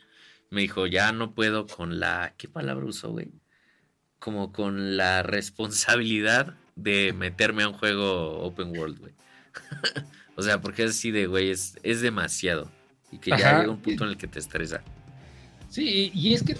[0.49, 3.29] me dijo, ya no puedo con la, ¿qué palabra usó, güey?
[4.19, 9.13] Como con la responsabilidad de meterme a un juego open world, güey.
[10.35, 12.69] o sea, porque es así de, güey, es, demasiado.
[13.11, 14.81] Y que ya llega un punto en el que te estresa.
[15.69, 16.55] Sí, y es que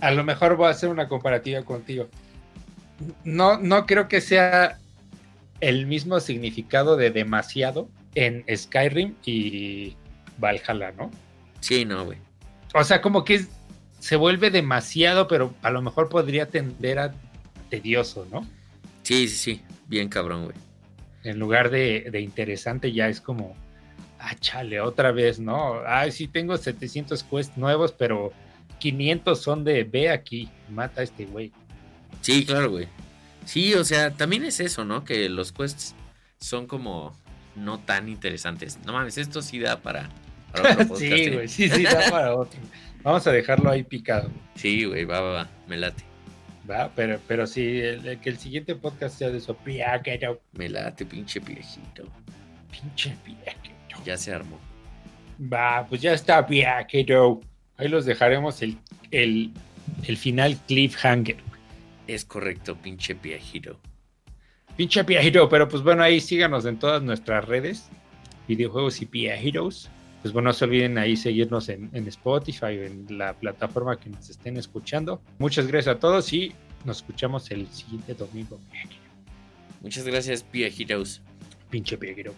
[0.00, 2.08] a lo mejor voy a hacer una comparativa contigo.
[3.24, 4.78] No, no creo que sea
[5.60, 9.96] el mismo significado de demasiado en Skyrim y
[10.38, 11.10] Valhalla, ¿no?
[11.60, 12.18] Sí, no, güey.
[12.74, 13.48] O sea, como que es
[14.02, 17.14] se vuelve demasiado, pero a lo mejor podría tender a
[17.70, 18.44] tedioso, ¿no?
[19.04, 20.56] Sí, sí, sí, bien cabrón, güey.
[21.22, 23.54] En lugar de, interesante ya es como,
[24.18, 25.74] ah, chale, otra vez, ¿no?
[25.86, 28.32] Ah, sí tengo 700 quests nuevos, pero
[28.80, 31.52] 500 son de ve aquí, mata a este güey.
[32.22, 32.88] Sí, claro, güey.
[33.44, 35.04] Sí, o sea, también es eso, ¿no?
[35.04, 35.94] Que los quests
[36.40, 37.16] son como
[37.54, 38.80] no tan interesantes.
[38.84, 40.10] No mames, esto sí da para,
[40.52, 41.30] otro sí, ¿eh?
[41.34, 42.58] güey, sí, sí da para otro.
[43.02, 44.30] Vamos a dejarlo ahí picado.
[44.54, 46.04] Sí, güey, va, va, va, me late.
[46.70, 47.80] Va, pero, pero sí,
[48.22, 50.40] que el siguiente podcast sea de eso, piaquero.
[50.52, 52.04] Me late, pinche viejito.
[52.70, 53.98] Pinche piaquero.
[54.04, 54.58] Ya se armó.
[55.52, 57.40] Va, pues ya está, piaquero.
[57.76, 58.78] Ahí los dejaremos el,
[59.10, 59.50] el,
[60.06, 61.38] el final cliffhanger.
[62.06, 63.80] Es correcto, pinche piajiro.
[64.76, 67.88] Pinche piajiro, pero pues bueno, ahí síganos en todas nuestras redes,
[68.46, 69.90] videojuegos y piajiros
[70.22, 74.30] pues bueno, no se olviden ahí seguirnos en, Spotify o en la plataforma que nos
[74.30, 75.20] estén escuchando.
[75.38, 76.54] Muchas gracias a todos y
[76.84, 78.60] nos escuchamos el siguiente domingo.
[79.80, 80.68] Muchas gracias, Pia
[81.70, 82.36] Pinche Pia Heroes.